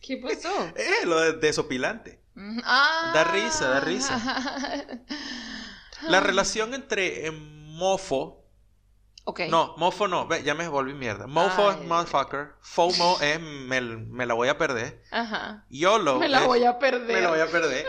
[0.00, 0.72] ¿Qué pasó?
[0.76, 2.20] Eh, lo de desopilante.
[2.62, 3.10] Ah.
[3.12, 4.20] Da risa, da risa.
[6.02, 8.43] La relación entre eh, mofo
[9.48, 10.26] No, mofo no.
[10.26, 11.26] Ve, ya me volví mierda.
[11.26, 11.78] Mofo Ay.
[11.80, 12.54] es motherfucker.
[12.60, 15.02] FOMO es me, me la voy a perder.
[15.10, 15.64] Ajá.
[15.70, 17.16] YOLO Me la es- voy a perder.
[17.16, 17.86] Me la voy a perder.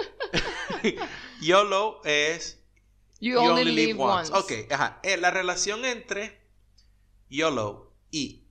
[1.41, 2.61] YOLO es
[3.19, 4.31] You, only, live once.
[4.33, 4.99] Ok, ajá.
[5.03, 6.41] Eh, la relación entre
[7.29, 8.45] YOLO y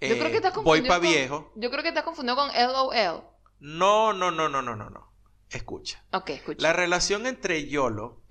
[0.00, 1.52] Yo eh, creo que estás voy pa' con- viejo.
[1.56, 3.24] Yo creo que estás confundido con LOL.
[3.60, 5.12] No, no, no, no, no, no, no.
[5.50, 6.04] Escucha.
[6.12, 6.62] Ok, escucha.
[6.62, 8.22] La relación entre YOLO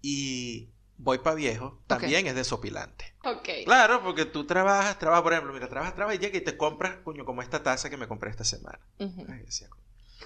[0.00, 3.14] y voy pa' viejo también es desopilante.
[3.24, 3.48] Ok.
[3.64, 6.96] Claro, porque tú trabajas, trabajas, por ejemplo, mira, trabajas, trabajas y llega y te compras,
[7.04, 8.80] coño, como esta taza que me compré esta semana.
[8.98, 9.24] Ujú.
[9.28, 9.68] Ay, decía,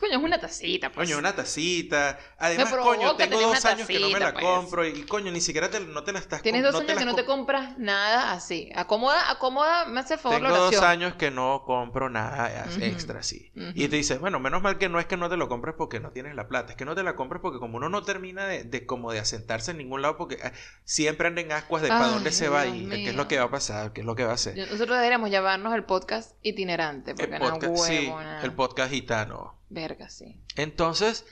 [0.01, 1.07] Coño, es una tacita, pues.
[1.09, 2.19] Coño, una tacita.
[2.39, 4.45] Además, coño, tengo dos años que no me la pues.
[4.45, 7.05] compro y, coño, ni siquiera te- no te la estás Tienes dos no años que
[7.05, 8.71] no te com- compras nada así.
[8.75, 10.85] Acomoda, acomoda, me hace favor Tengo la dos oración.
[10.91, 13.53] años que no compro nada extra, sí.
[13.55, 13.67] Ujú.
[13.75, 16.01] Y te dices, bueno, menos mal que no es que no te lo compres porque
[16.01, 18.47] no tienes la plata, es que no te la compres porque como uno no termina
[18.47, 20.53] de, de como de asentarse en ningún lado porque eh,
[20.85, 23.45] siempre anda en ascuas de para dónde se va y qué es lo que va
[23.45, 24.57] a pasar, qué es lo que va a hacer.
[24.57, 27.15] Nosotros deberíamos llamarnos el podcast itinerante.
[27.15, 28.43] Porque el no podcast, sí, huevona.
[28.43, 29.62] el podcast gitano.
[29.73, 30.41] Verga, sí.
[30.57, 31.25] Entonces,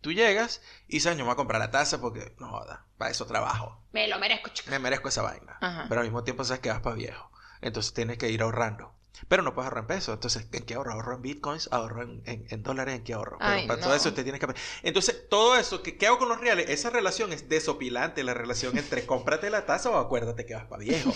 [0.00, 3.10] tú llegas y dices, yo me voy a comprar la taza porque, no joda, para
[3.10, 3.80] eso trabajo.
[3.92, 4.70] Me lo merezco, chico.
[4.70, 5.56] Me merezco esa vaina.
[5.60, 5.86] Ajá.
[5.88, 7.30] Pero al mismo tiempo sabes que vas para viejo.
[7.62, 8.92] Entonces tienes que ir ahorrando.
[9.28, 10.12] Pero no puedes ahorrar en pesos.
[10.12, 10.92] Entonces, ¿en qué ahorro?
[10.92, 11.70] ¿Ahorro en bitcoins?
[11.72, 12.96] ¿Ahorro en, en- en dólares?
[12.96, 13.38] ¿En qué ahorro?
[13.38, 13.86] Pero Ay, para no.
[13.86, 14.46] todo eso usted tiene que...
[14.82, 16.68] Entonces, todo eso, ¿qué, ¿qué hago con los reales?
[16.68, 18.22] Esa relación es desopilante.
[18.24, 21.14] La relación entre cómprate la taza o acuérdate que vas para viejo.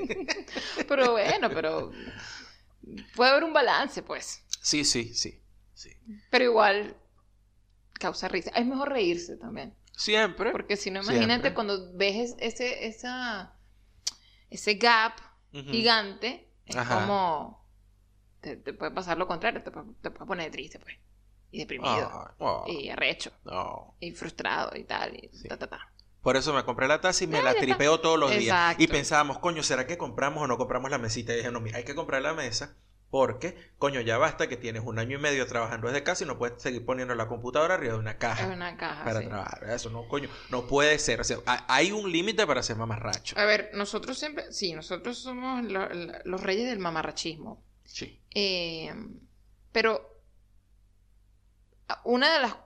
[0.88, 1.92] Pero bueno, pero.
[3.14, 4.42] Puede haber un balance, pues.
[4.62, 5.40] Sí, sí, sí.
[5.80, 5.96] Sí.
[6.30, 6.96] Pero igual.
[7.98, 8.50] Causa risa.
[8.54, 9.74] Es mejor reírse también.
[9.96, 10.52] Siempre.
[10.52, 11.54] Porque si no, imagínate Siempre.
[11.54, 13.54] cuando ves es- ese, esa,
[14.48, 15.14] ese gap
[15.52, 17.00] gigante, es Ajá.
[17.00, 17.68] como.
[18.40, 20.96] Te, te puede pasar lo contrario, te, te puede poner triste, pues.
[21.50, 22.34] Y deprimido.
[22.38, 23.32] Oh, Y arrecho.
[23.98, 25.14] Y frustrado y tal.
[25.16, 25.48] Y Sí.
[25.48, 25.92] ta, ta, ta.
[26.22, 28.76] Por eso me compré la taza y me la tripeo todos los días.
[28.78, 31.32] Y pensábamos, coño, ¿será que compramos o no compramos la mesita?
[31.32, 32.76] Y dije, no, mira, hay que comprar la mesa
[33.10, 36.38] Porque, coño, ya basta que tienes un año y medio trabajando desde casa y no
[36.38, 39.02] puedes seguir poniendo la computadora arriba de una caja Es una caja.
[39.04, 39.26] para sí.
[39.26, 39.64] trabajar.
[39.70, 41.20] Eso no, coño, no puede ser.
[41.20, 43.36] O sea, ha- hay un límite para ser mamarracho.
[43.36, 47.64] A ver, nosotros siempre, sí, nosotros somos lo- lo- los reyes del mamarrachismo.
[47.84, 48.20] Sí.
[48.32, 48.94] Eh,
[49.72, 50.08] pero
[52.04, 52.56] una de las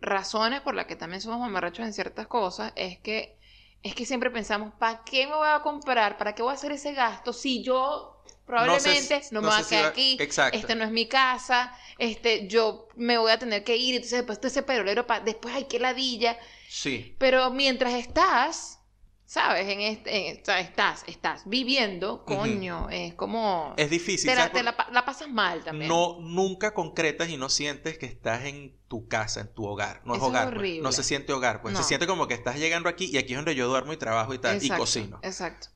[0.00, 3.38] razones por las que también somos mamarrachos en ciertas cosas es que
[3.82, 6.16] es que siempre pensamos, ¿para qué me voy a comprar?
[6.16, 8.13] ¿Para qué voy a hacer ese gasto si yo
[8.46, 10.16] probablemente no, me no voy a si quedar va- aquí?
[10.20, 10.58] Exacto.
[10.58, 14.38] Este no es mi casa, este yo me voy a tener que ir, entonces después
[14.38, 16.38] todo ese perolero para después hay que ladilla,
[16.68, 17.14] Sí.
[17.18, 18.80] pero mientras estás,
[19.26, 19.66] ¿sabes?
[19.68, 24.28] En este, en- o sea, estás, estás viviendo, coño, es como Es difícil.
[24.28, 25.88] te, la, ¿sabes te la pa- la pasas mal también.
[25.88, 30.02] No, nunca concretas y no sientes que estás en tu casa, en tu hogar.
[30.04, 30.44] No es Eso es hogar.
[30.48, 30.56] pues.
[30.58, 30.82] horrible.
[30.82, 31.62] No se siente hogar.
[31.62, 31.82] Pues No.
[31.82, 34.34] se siente como que estás llegando aquí y aquí es donde yo duermo y trabajo
[34.34, 34.56] y tal.
[34.56, 35.18] Exacto, y cocino.
[35.22, 35.68] Exacto.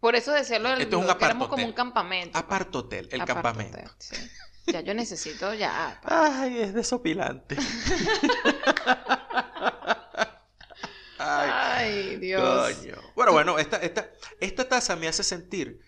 [0.00, 2.32] Por eso decía lo del Esto es un como un campamento.
[2.32, 2.44] pues.
[2.44, 3.78] Apart hotel, el Apart campamento.
[3.78, 4.16] hotel, sí.
[4.66, 6.00] Ya yo necesito ya.
[6.04, 7.56] Ay, es desopilante.
[11.18, 12.76] Ay, Ay, Dios.
[12.76, 12.96] coño.
[13.16, 15.80] Bueno, bueno, esta, esta, esta taza me hace sentir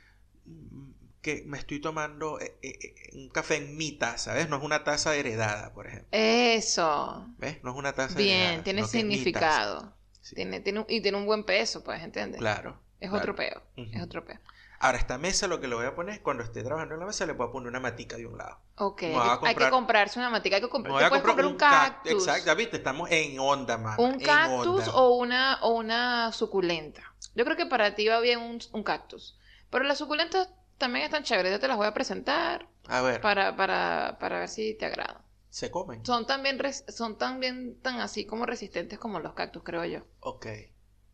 [1.22, 4.48] que me estoy tomando eh, eh, eh, un café en mi taza, ¿ves?
[4.48, 6.08] No es una taza heredada, por ejemplo.
[6.10, 7.26] Eso.
[7.38, 7.62] ¿Ves?
[7.62, 9.94] No es una taza Bien, heredada, tiene es mi significado.
[10.20, 12.38] Sí, Tiene, tiene, y tiene un buen peso, pues, ¿entiendes?
[12.38, 12.80] Claro.
[13.00, 13.16] Es claro.
[13.16, 13.62] otro peo.
[13.76, 14.38] Es otro peo.
[14.82, 17.06] Ahora, esta mesa lo que le voy a poner es cuando esté trabajando en la
[17.06, 18.58] mesa, le voy a poner una matica de un lado.
[18.76, 19.02] Ok.
[19.42, 20.56] Hay que, comprarse una matica.
[20.56, 20.94] Hay que comprar.
[20.94, 22.12] voy a comprar comprar un cactus.
[22.12, 23.96] Exacto, ya viste, estamos en onda, mamá.
[23.98, 24.94] Un en cactus onda.
[24.94, 27.02] o una, o una suculenta.
[27.34, 29.38] Yo creo que para ti va bien un, un cactus.
[29.68, 30.48] Pero las suculentas
[30.78, 31.52] también están chéveres.
[31.52, 35.22] Yo te las voy a presentar A ver, para, para, para ver si te agrada.
[35.50, 36.06] se comen.
[36.06, 40.00] Son también, son también tan así como resistentes como los cactus, creo yo.
[40.20, 40.46] Ok.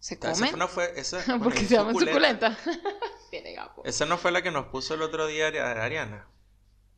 [0.06, 0.50] ¿Se Esa comen?
[0.50, 2.56] fue- no fue, esa, bueno, Porque es se llaman suculenta.
[2.56, 2.90] suculenta.
[3.30, 3.82] Tiene gapo.
[3.84, 6.28] Esa no fue la que nos puso el otro día Ari- Ariana.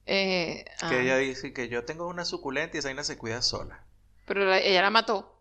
[0.05, 3.41] Eh, ah, Que ella dice que yo tengo una suculenta y esa vaina se cuida
[3.41, 3.85] sola.
[4.27, 5.41] Pero la- ella la mató,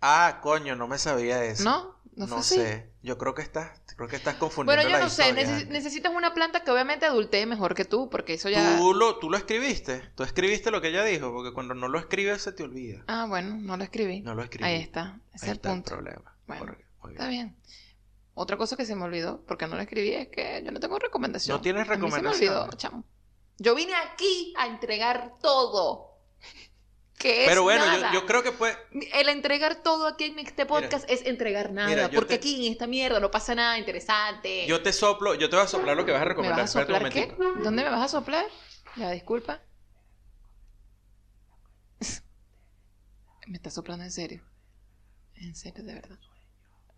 [0.00, 1.64] Ah, coño, no me sabía eso.
[1.64, 2.00] ¿no?
[2.14, 2.54] No, No así.
[2.56, 2.90] sé.
[3.02, 5.22] Yo creo que estás, creo que estás confundiendo Bueno, yo no sé.
[5.28, 5.72] historias, neces- Andy.
[5.72, 8.76] necesitas una planta que obviamente adultee mejor que tú, porque eso ya.
[8.78, 9.98] Tú lo, tú lo escribiste.
[10.14, 13.02] Tú escribiste lo que ella dijo, porque cuando no lo escribes se te olvida.
[13.08, 14.20] Ah, bueno, no lo escribí.
[14.20, 14.64] No lo escribí.
[14.64, 15.18] Ahí está.
[15.34, 15.90] Ese es Ahí el está el punto.
[15.90, 16.36] problema.
[16.46, 17.56] Bueno, Porque- muy Está bien.
[18.34, 20.98] Otra cosa que se me olvidó, porque no lo escribí, es que yo no tengo
[20.98, 21.56] recomendación.
[21.56, 22.56] No tienes A mí se me recomendación.
[22.56, 23.04] olvidó, chamo.
[23.58, 26.08] Yo vine aquí a entregar todo.
[27.18, 28.12] Que es Pero bueno, yo, nada.
[28.14, 28.74] yo creo que puede.
[29.12, 31.88] El entregar todo aquí en este podcast es entregar nada.
[31.90, 34.66] mira, porque te- aquí en esta mierda no pasa nada interesante.
[34.66, 36.60] Yo te soplo, yo te voy a soplar lo que vas a ¿Me recomendar.
[36.60, 37.32] vas a Espérate un soplar qué?
[37.36, 37.62] momentico.
[37.64, 38.46] ¿Dónde me vas a soplar?
[38.96, 39.60] Ya, disculpa.
[43.46, 44.42] Me está soplando en serio.
[45.34, 46.18] En serio, de verdad.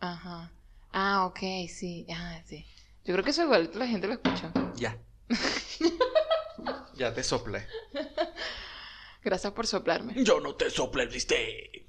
[0.03, 0.51] Ajá.
[0.93, 1.39] Ah, ok,
[1.69, 2.05] sí.
[2.11, 2.67] Ah, sí.
[3.05, 4.53] Yo creo que eso igual la gente lo escucha.
[4.75, 4.99] Ya.
[6.95, 7.69] ya te soplé.
[9.23, 10.15] Gracias por soplarme.
[10.25, 11.89] Yo no te soplé, viste.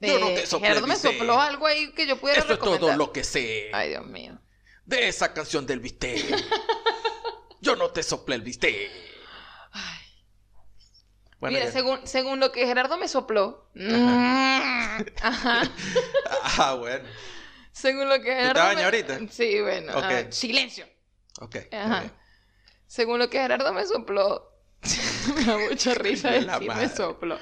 [0.00, 2.96] Yo no te soplé, Gerardo me sopló algo ahí que yo pudiera Eso es todo
[2.96, 4.40] lo que sé Ay, Dios mío.
[4.84, 6.24] de esa canción del viste.
[7.60, 8.90] Yo no te soplé el viste.
[11.42, 11.72] Bueno, Mira, ya.
[11.72, 13.68] según, según lo que Gerardo me sopló.
[15.20, 15.62] Ajá.
[16.58, 17.04] Ah, bueno.
[17.72, 18.60] Según lo que Gerardo.
[18.60, 19.18] bañas me- ahorita?
[19.28, 19.92] Sí, bueno.
[19.98, 20.04] Ok.
[20.04, 20.86] ah, silencio.
[21.40, 21.56] Ok.
[21.72, 22.04] Ajá.
[22.86, 24.52] Según lo que Gerardo me sopló.
[25.34, 27.38] me da mucha risa decir me sopló.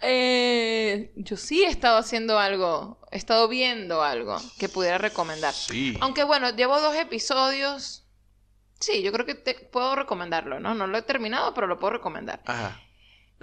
[0.00, 3.00] Eh, yo sí he estado haciendo algo.
[3.10, 5.54] He estado viendo algo que pudiera recomendar.
[5.54, 5.98] Sí.
[6.00, 8.06] Aunque bueno, llevo dos episodios.
[8.78, 10.74] Sí, yo creo que te puedo recomendarlo, ¿no?
[10.76, 12.42] No lo he terminado, pero lo puedo recomendar.
[12.46, 12.80] Ajá.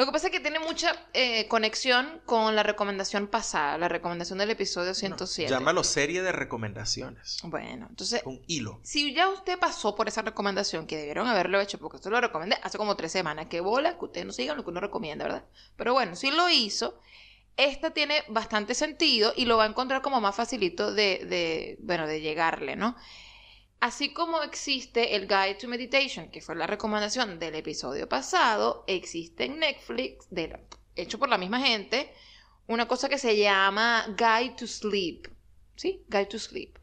[0.02, 4.40] Lo que pasa es que tiene mucha eh, conexión con la recomendación pasada, la recomendación
[4.40, 5.48] del episodio 107.
[5.48, 7.38] Llámalo serie de recomendaciones.
[7.44, 8.80] Bueno, entonces, Un hilo.
[8.82, 12.58] si ya usted pasó por esa recomendación, que debieron haberlo hecho, porque esto lo recomendé
[12.64, 15.46] hace como tres semanas, que bola, que ustedes no sigan lo que uno recomienda, ¿verdad?
[15.76, 17.00] Pero bueno, si lo hizo,
[17.56, 22.08] esta tiene bastante sentido y lo va a encontrar como más facilito de, de bueno,
[22.08, 22.96] de llegarle, ¿no?
[23.82, 29.46] Así como existe el Guide to Meditation, que fue la recomendación del episodio pasado, existe
[29.46, 30.60] en Netflix, de la-
[30.96, 32.14] hecho por la misma gente,
[32.68, 35.28] una cosa que se llama Guide to Sleep.
[35.76, 36.04] ¿Sí?
[36.08, 36.78] Guide to Sleep.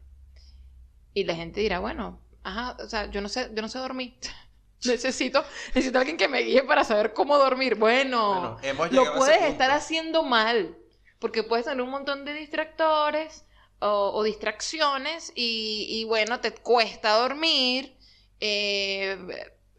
[1.13, 4.13] Y la gente dirá, bueno, ajá, o sea, yo no sé, yo no sé dormir.
[4.85, 5.43] necesito,
[5.73, 7.75] necesito alguien que me guíe para saber cómo dormir.
[7.75, 10.75] Bueno, Bueno, lo puedes estar haciendo mal.
[11.19, 13.43] Porque puedes tener un montón de distractores
[13.81, 17.95] o, o distracciones y, y, bueno, te cuesta dormir.
[18.39, 19.17] eh,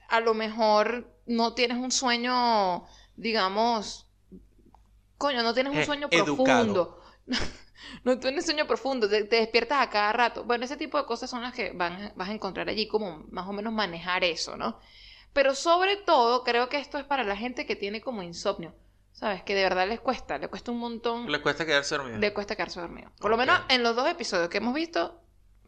[0.08, 2.84] a lo mejor no tienes un sueño,
[3.16, 4.06] digamos,
[5.18, 7.00] coño, no tienes un Eh, sueño profundo.
[8.04, 10.44] No tienes sueño profundo, te, te despiertas a cada rato.
[10.44, 13.46] Bueno, ese tipo de cosas son las que van, vas a encontrar allí, como más
[13.48, 14.78] o menos manejar eso, ¿no?
[15.32, 18.74] Pero sobre todo, creo que esto es para la gente que tiene como insomnio.
[19.20, 19.42] ¿Sabes?
[19.42, 22.18] Que de verdad les cuesta, le cuesta un montón, Le cuesta quedarse dormido.
[22.18, 23.10] le cuesta quedarse dormido.
[23.20, 25.20] Por lo menos en los dos episodios que hemos visto,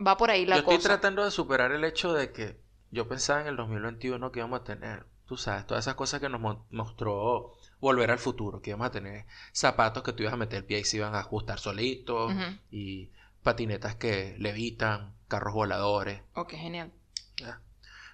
[0.04, 0.76] va por ahí la Yo cosa.
[0.76, 2.58] estoy tratando de superar el hecho de que
[2.90, 6.30] yo pensaba en el 2021 que íbamos a tener, tú sabes, todas esas cosas que
[6.30, 10.38] nos mo- mostró Volver al Futuro, que íbamos a tener zapatos que tú ibas a
[10.38, 12.32] meter el pie y se iban a ajustar solitos,
[12.70, 13.10] y
[13.42, 16.22] patinetas que levitan, carros voladores.
[16.34, 16.90] Ok, genial.
[17.36, 17.60] ya.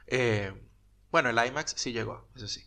[0.09, 0.53] Eh,
[1.13, 2.65] bueno, el IMAX sí llegó, eso sí.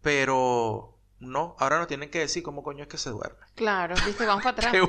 [0.00, 0.91] Pero
[1.22, 3.38] no, ahora nos tienen que decir cómo coño es que se duerme.
[3.54, 4.88] Claro, viste, vamos para atrás.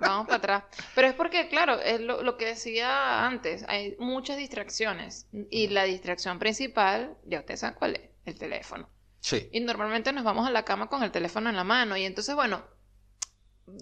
[0.00, 0.64] Vamos para atrás.
[0.94, 5.28] Pero es porque, claro, es lo, lo que decía antes, hay muchas distracciones.
[5.50, 8.88] Y la distracción principal, ya ustedes saben cuál es, el teléfono.
[9.20, 11.96] Sí, Y normalmente nos vamos a la cama con el teléfono en la mano.
[11.96, 12.62] Y entonces, bueno,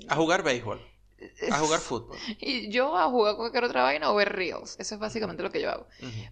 [0.09, 0.81] a jugar béisbol,
[1.51, 2.19] a jugar fútbol.
[2.39, 4.77] y yo a jugar cualquier otra vaina o ver reels.
[4.79, 5.87] Eso es básicamente lo que yo hago.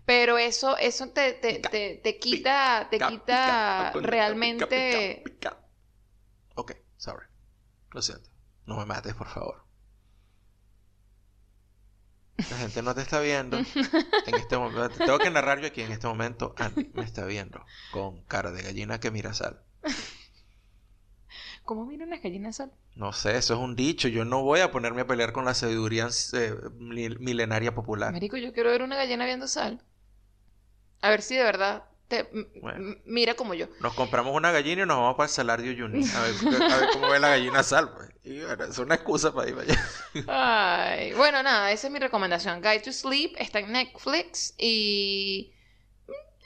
[0.05, 5.22] Pero eso, eso te, te, Pica, te, te quita, te quita pica, realmente...
[6.55, 7.26] Ok, sorry.
[7.91, 8.30] Lo siento.
[8.66, 9.64] No me mates, por favor.
[12.37, 13.59] La gente no te está viendo.
[14.26, 16.55] En este momento, tengo que narrar yo aquí en este momento.
[16.95, 19.62] Me está viendo con cara de gallina que mira sal.
[21.64, 24.08] ¿Cómo miran las gallinas al No sé, eso es un dicho.
[24.08, 28.12] Yo no voy a ponerme a pelear con la sabiduría eh, mil- milenaria popular.
[28.12, 29.82] Marico, yo quiero ver una gallina viendo sal.
[31.00, 32.28] A ver si de verdad te
[32.60, 32.96] Bueno.
[33.06, 33.66] mira como yo.
[33.80, 36.04] Nos compramos una gallina y nos vamos para el salario Juni.
[36.06, 37.92] A ver, a ver cómo ve la gallina sal.
[37.94, 38.10] Pues.
[38.24, 39.88] Y bueno, es una excusa para ir para allá.
[40.28, 42.60] Ay, bueno, nada, esa es mi recomendación.
[42.60, 45.52] Guide to Sleep está en Netflix y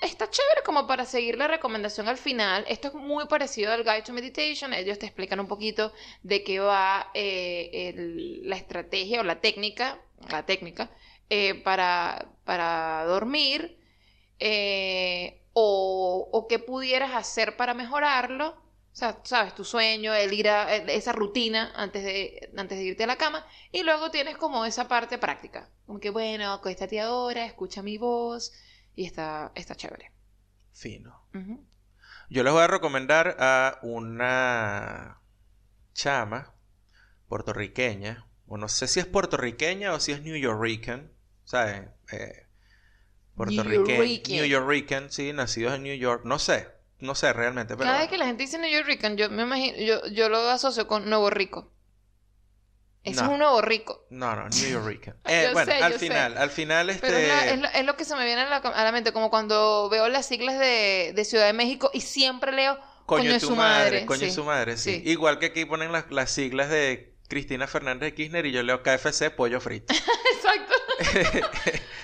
[0.01, 2.65] está chévere como para seguir la recomendación al final.
[2.69, 4.73] Esto es muy parecido al Guide to Meditation.
[4.73, 5.93] Ellos te explican un poquito
[6.23, 7.95] de qué va eh,
[8.43, 10.91] la estrategia o la técnica, la técnica
[11.31, 13.79] eh, para, para dormir
[14.39, 18.51] eh, o, qué pudieras hacer para mejorarlo.
[18.93, 23.05] O sea, sabes, tu sueño, el ir a esa rutina antes de, antes de irte
[23.05, 23.47] a la cama.
[23.73, 25.71] Y luego tienes como esa parte práctica.
[25.87, 28.53] Como que, bueno, acuéstate ahora, escucha mi voz.
[28.99, 30.11] Y está, está chévere.
[30.73, 31.23] Fino.
[32.31, 35.21] Yo les voy a recomendar a una
[35.95, 36.53] chama
[37.29, 41.13] puertorriqueña, o no sé si es puertorriqueña o si es New Yorkican,
[41.45, 41.83] ¿sabes?
[42.11, 42.49] Eh,
[43.37, 44.41] puertorriqueña.
[44.41, 46.67] New Yorkican, sí, nacidos en New York, no sé,
[46.99, 49.79] no sé realmente, pero Cada vez que la gente dice New York, yo me imagino,
[49.79, 51.71] yo, yo lo asocio con Nuevo Rico.
[53.05, 53.27] Ese No.
[53.27, 54.07] es un Nuevo Rico.
[54.11, 55.15] no, no, New Yorkican.
[55.25, 55.99] Yo Eh, bueno, sé, al sé.
[56.01, 58.43] final, al final este Pero es, la- es lo, es lo que se me viene
[58.43, 61.91] a la, a la mente, como cuando veo las siglas de, de Ciudad de México
[61.95, 64.31] y siempre leo coño, de su madre, coño sí.
[64.31, 64.97] su madre, sí.
[64.97, 65.11] sí.
[65.11, 68.83] Igual que aquí ponen las, las siglas de Cristina Fernández de Kirchner y yo leo
[68.83, 69.95] KFC, pollo frito.
[70.35, 70.75] Exacto.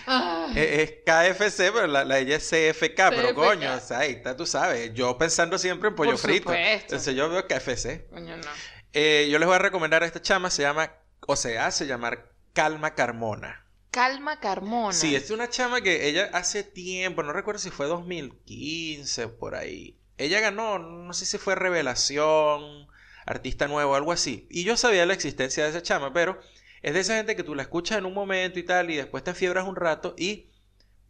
[0.07, 0.49] Ah.
[0.55, 4.45] Es KFC, pero la, la ella es CFK, pero coño, o sea, ahí está, tú
[4.45, 4.92] sabes.
[4.92, 6.51] Yo pensando siempre en pollo Por frito.
[6.51, 6.82] supuesto.
[6.84, 8.07] Entonces yo veo KFC.
[8.11, 8.51] Coño, no.
[8.95, 10.92] Eh, yo les voy a recomendar a esta chama, se llama,
[11.26, 13.66] o se hace llamar Calma Carmona.
[13.90, 14.92] Calma Carmona.
[14.92, 19.99] Sí, es una chama que ella hace tiempo, no recuerdo si fue 2015, por ahí.
[20.16, 22.86] Ella ganó, no sé si fue Revelación,
[23.26, 24.47] Artista Nuevo, algo así.
[24.49, 26.38] Y yo sabía la existencia de esa chama, pero
[26.82, 29.24] es de esa gente que tú la escuchas en un momento y tal, y después
[29.24, 30.51] te enfiebras un rato y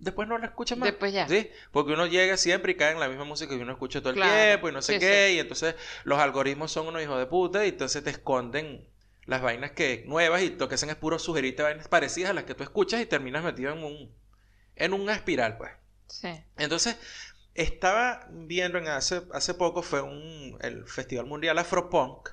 [0.05, 0.89] después no la escuchas más.
[0.91, 1.29] Después ya.
[1.29, 4.11] Sí, porque uno llega siempre y cae en la misma música que uno escucha todo
[4.11, 5.75] el Claro, tiempo y no sé sí, qué, y entonces
[6.05, 8.87] los algoritmos son unos hijos de puta y entonces te esconden
[9.27, 12.45] las vainas que nuevas y lo que hacen es puro sugerirte vainas parecidas a las
[12.45, 14.15] que tú escuchas y terminas metido en un
[14.77, 15.73] en una espiral, pues.
[16.09, 16.29] Sí.
[16.57, 16.97] Entonces,
[17.55, 22.31] estaba viendo en hace hace poco fue un el Festival Mundial Afropunk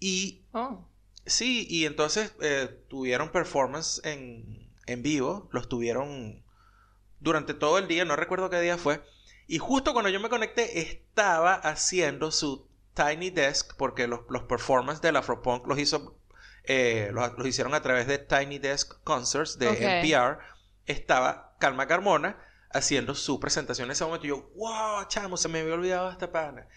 [0.00, 0.84] y Oh.
[1.26, 6.42] Sí, y entonces eh, tuvieron performance en, en vivo, los tuvieron
[7.26, 9.02] durante todo el día, no recuerdo qué día fue,
[9.46, 15.02] y justo cuando yo me conecté estaba haciendo su Tiny Desk, porque los, los performances
[15.02, 16.18] del Afropunk los hizo,
[16.64, 19.80] eh, los, los hicieron a través de Tiny Desk Concerts de Ok.
[19.86, 20.38] NPR,
[20.86, 22.38] estaba Calma Carmona
[22.70, 26.32] haciendo su presentación en ese momento, y yo, wow, chamo, se me había olvidado esta
[26.32, 26.68] pana.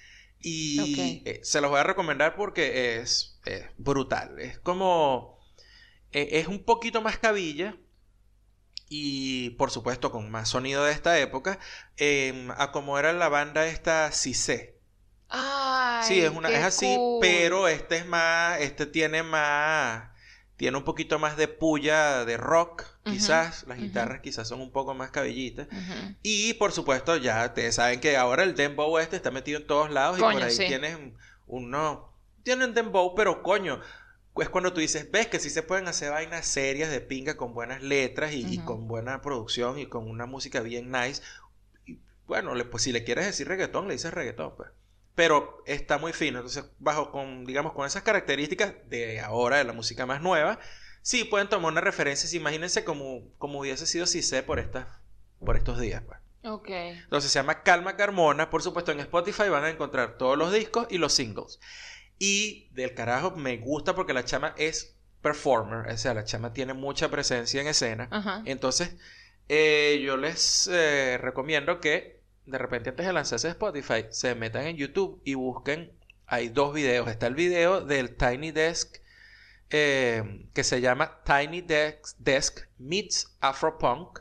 [0.41, 4.39] Y eh, se los voy a recomendar porque es, es brutal.
[4.39, 5.37] Es como.
[6.11, 7.77] eh, es un poquito más cabilla.
[8.89, 11.59] Y por supuesto con más sonido de esta época.
[11.97, 14.75] em, a como era la banda esta Cissé.
[15.29, 17.19] Ay, Sí, es una, es así, cool.
[17.21, 20.09] pero este es más, este tiene más,
[20.57, 24.93] tiene un poquito más de puya de rock, quizás, las guitarras quizás son un poco
[24.95, 25.67] más cabillitas.
[25.67, 26.15] Ujú.
[26.23, 29.91] Y por supuesto, ya ustedes saben que ahora el dembow este está metido en todos
[29.91, 30.65] lados y por ahí sí.
[30.67, 30.97] tienes
[31.47, 32.11] uno,
[32.43, 33.81] tienen dembow, pero coño,
[34.37, 37.53] es cuando tú dices, ves que sí se pueden hacer vainas serias de pinga con
[37.53, 41.21] buenas letras y, con buena producción y con una música bien nice.
[41.85, 44.69] Y bueno, le- pues si le quieres decir reggaetón, le dices reggaetón, pues.
[45.15, 46.39] Pero está muy fino.
[46.39, 50.59] Entonces, bajo con, digamos, con esas características de ahora, de la música más nueva,
[51.01, 52.29] sí pueden tomar una referencia.
[52.39, 54.87] Imagínense como, como hubiese sido Cissé por estas,
[55.43, 56.19] por estos días, pues.
[56.43, 56.69] Ok.
[56.69, 58.49] Entonces se llama Calma Carmona.
[58.49, 61.59] Por supuesto, en Spotify van a encontrar todos los discos y los singles.
[62.19, 65.91] Y del carajo me gusta porque la chama es performer.
[65.91, 68.07] O sea, la chama tiene mucha presencia en escena.
[68.11, 68.43] Ajá.
[68.45, 68.95] Entonces,
[69.47, 74.65] eh, yo les eh, recomiendo que de repente antes de lanzarse a Spotify, se metan
[74.65, 75.91] en YouTube y busquen.
[76.25, 77.07] Hay dos videos.
[77.07, 78.97] Está el video del Tiny Desk
[79.69, 84.19] eh, que se llama Tiny Desk, Desk Meets Afropunk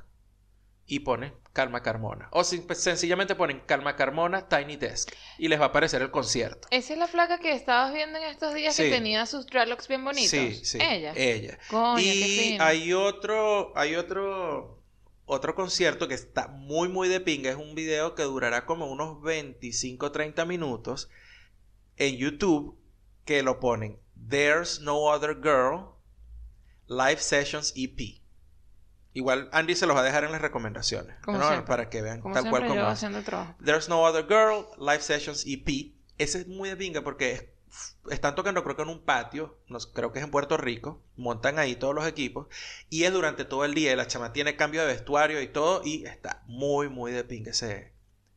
[0.87, 2.29] y ponen Calma Carmona.
[2.31, 6.69] O sim- sencillamente ponen Calma Carmona Tiny Desk y les va a aparecer el concierto.
[6.71, 10.05] Esa es la flaca que estabas viendo en estos días que tenía sus dreadlocks bien
[10.05, 10.31] bonitos.
[10.31, 10.79] Sí, sí.
[10.81, 11.15] Ella.
[11.17, 11.59] Ella.
[11.69, 14.85] Coño, y hay otro, hay otro,
[15.25, 17.51] otro concierto que está muy, muy de pinga.
[17.51, 21.11] Es un video que durará como unos 25, 30 minutos
[21.97, 22.79] en YouTube
[23.25, 23.99] que lo ponen
[24.29, 25.89] There's No Other Girl
[26.87, 28.23] Live Sessions EP.
[29.15, 31.17] Igual Andy se los va a dejar en las recomendaciones.
[31.25, 31.49] Como ¿no?
[31.49, 31.67] siempre.
[31.67, 33.01] Para que vean Como tal cual como es.
[33.65, 35.93] There's No Other Girl, Live Sessions EP.
[36.19, 37.45] Ese es muy de pinga porque es-
[38.11, 41.59] están tocando creo que en un patio, no creo que es en Puerto Rico, montan
[41.59, 42.47] ahí todos los equipos
[42.91, 45.83] y es durante todo el día y la chama tiene cambio de vestuario y todo
[45.85, 47.93] y está muy muy de pinga ese,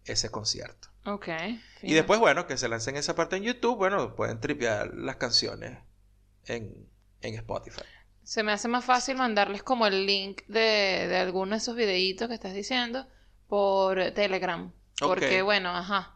[0.05, 0.89] ese concierto.
[1.05, 1.29] Ok.
[1.81, 5.79] Y después, bueno, que se lancen esa parte en YouTube, bueno, pueden tripear las canciones
[6.45, 6.87] en,
[7.21, 7.81] en Spotify.
[8.23, 12.27] Se me hace más fácil mandarles como el link de, de alguno de esos videitos
[12.27, 13.07] que estás diciendo
[13.47, 14.71] por Telegram.
[14.99, 15.45] Porque, Ok.
[15.45, 16.15] bueno, ajá.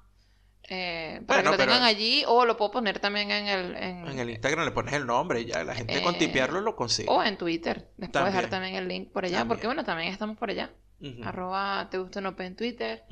[0.68, 3.76] Eh, para Bueno, que lo pero- tengan allí o lo puedo poner también en el...
[3.76, 6.62] En, En el Instagram le pones el nombre y ya la gente con Eh, tipearlo
[6.62, 7.08] lo consigue.
[7.10, 7.92] O en Twitter.
[7.98, 8.76] Les puedo dejar También.
[8.76, 9.40] el link por allá.
[9.40, 9.48] También.
[9.50, 10.72] Porque, bueno, también estamos por allá.
[11.24, 13.04] Arroba te gusta no en Twitter.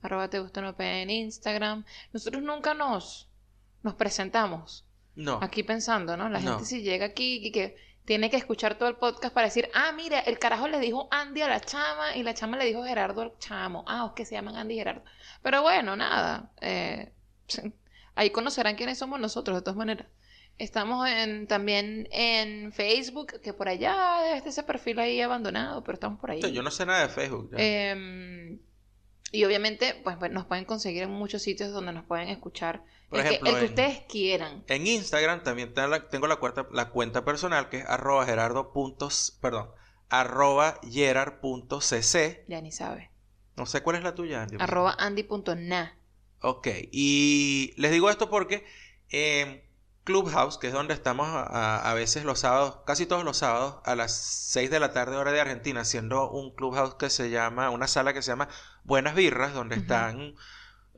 [0.00, 1.84] Arroba te gusta no en Instagram.
[2.12, 3.28] Nosotros nunca nos,
[3.82, 4.86] nos presentamos.
[5.14, 5.38] No.
[5.42, 6.30] Aquí pensando, ¿no?
[6.30, 6.52] La No.
[6.52, 9.92] gente si llega aquí y que tiene que escuchar todo el podcast para decir, ah,
[9.92, 13.22] mira, el carajo le dijo Andy a la chama y la chama le dijo Gerardo
[13.22, 13.84] al chamo.
[13.86, 15.04] Ah, es que se llaman Andy y Gerardo.
[15.42, 16.50] Pero bueno, nada.
[16.60, 17.12] eh,
[18.14, 20.06] ahí conocerán quiénes somos nosotros, de todas maneras.
[20.58, 25.94] Estamos en, también en Facebook, que por allá debe estar ese perfil ahí abandonado, pero
[25.94, 26.40] estamos por ahí.
[26.52, 27.50] Yo no sé nada de Facebook.
[27.52, 27.58] ya.
[27.58, 28.58] Em,
[29.32, 32.84] y obviamente, pues, pues, nos pueden conseguir en muchos sitios donde nos pueden escuchar.
[33.12, 34.64] Por el, ejemplo, que, el que en- ustedes quieran.
[34.66, 38.72] En Instagram también tengo la, tengo la, cuarta- la cuenta personal que es arroba gerardo
[38.72, 39.70] puntos, perdón,
[40.08, 42.44] arroba gerard.cc.
[42.48, 43.10] Ya ni sabe.
[43.56, 44.56] No sé cuál es la tuya, Andy.
[44.58, 45.98] Arroba andy.na.
[46.40, 48.64] Ok, y les digo esto porque
[49.10, 49.62] en
[50.04, 54.12] Clubhouse, que es donde estamos a, veces los sábados, casi todos los sábados, a las
[54.16, 58.12] 6 de la tarde hora de Argentina, haciendo un Clubhouse que se llama, una sala
[58.12, 58.48] que se llama
[58.82, 60.34] Buenas Birras, donde están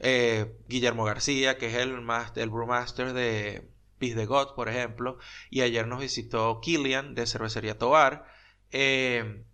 [0.01, 3.69] eh, Guillermo García, que es el, master, el brewmaster de
[3.99, 5.19] Peace the God, por ejemplo,
[5.51, 8.27] y ayer nos visitó Killian de Cervecería Tobar.
[8.73, 9.45] Eh,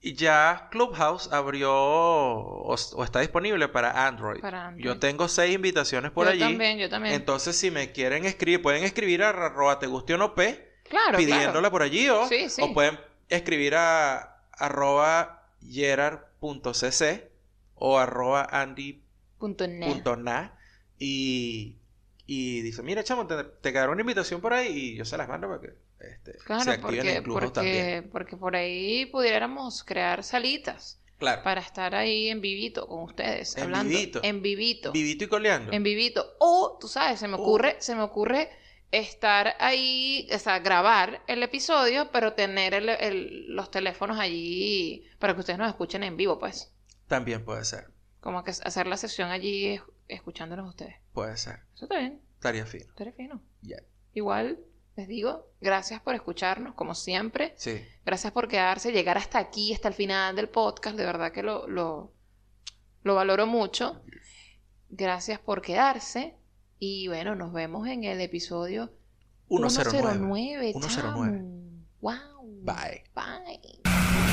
[0.00, 4.40] y ya Clubhouse abrió o, o está disponible para Android.
[4.40, 4.84] Para Android.
[4.84, 6.40] Yo tengo seis invitaciones por yo allí.
[6.40, 7.14] también, yo también.
[7.14, 11.18] Entonces, si me quieren escribir, pueden escribir a arroba te guste o no P, claro,
[11.18, 11.70] pidiéndola claro.
[11.70, 12.62] por allí, o, Sí, sí.
[12.62, 12.98] o pueden
[13.28, 17.30] escribir a arroba gerard.cc
[17.74, 19.07] o arroba andy.na
[19.38, 19.66] Punto
[20.16, 20.50] net.
[20.98, 21.76] y,
[22.26, 25.28] y dice, mira, chamo, te, te quedará una invitación por ahí y yo se las
[25.28, 25.68] mando para que
[26.00, 28.02] este, se activen porque, en Clubhouse también.
[28.02, 33.56] porque, porque por ahí pudiéramos crear salitas Claro, para estar ahí en vivito con ustedes.
[33.56, 33.90] En hablando.
[33.90, 34.20] vivito.
[34.22, 34.92] En vivito.
[34.92, 35.72] vivito y coleando.
[35.72, 36.36] En vivito.
[36.38, 38.50] O, tú sabes, se me O- ocurre, se me ocurre
[38.92, 45.34] estar ahí, o sea, grabar el episodio, pero tener el- el- los teléfonos allí para
[45.34, 46.72] que ustedes nos escuchen en vivo, pues.
[47.08, 47.88] También puede ser,
[48.20, 50.96] Como que hacer la sesión allí es- escuchándonos ustedes.
[51.12, 51.60] puede ser.
[51.74, 52.84] Eso está bien, Estaría fino.
[52.96, 53.40] está fino.
[54.14, 54.58] Igual,
[54.96, 57.54] les digo, gracias por escucharnos, como siempre.
[57.56, 57.80] Sí.
[58.04, 60.96] Gracias por quedarse, llegar hasta aquí, hasta el final del podcast.
[60.96, 62.12] De verdad que lo, lo,
[63.04, 64.02] lo valoro mucho.
[64.90, 66.34] Gracias por quedarse.
[66.80, 68.92] Y bueno, nos vemos en el episodio
[69.48, 69.90] 109.
[69.90, 70.72] 109.
[70.72, 70.88] 109.
[70.88, 71.74] chamo.
[72.00, 72.62] Wow.
[72.64, 73.04] Bye.
[73.14, 74.27] Bye.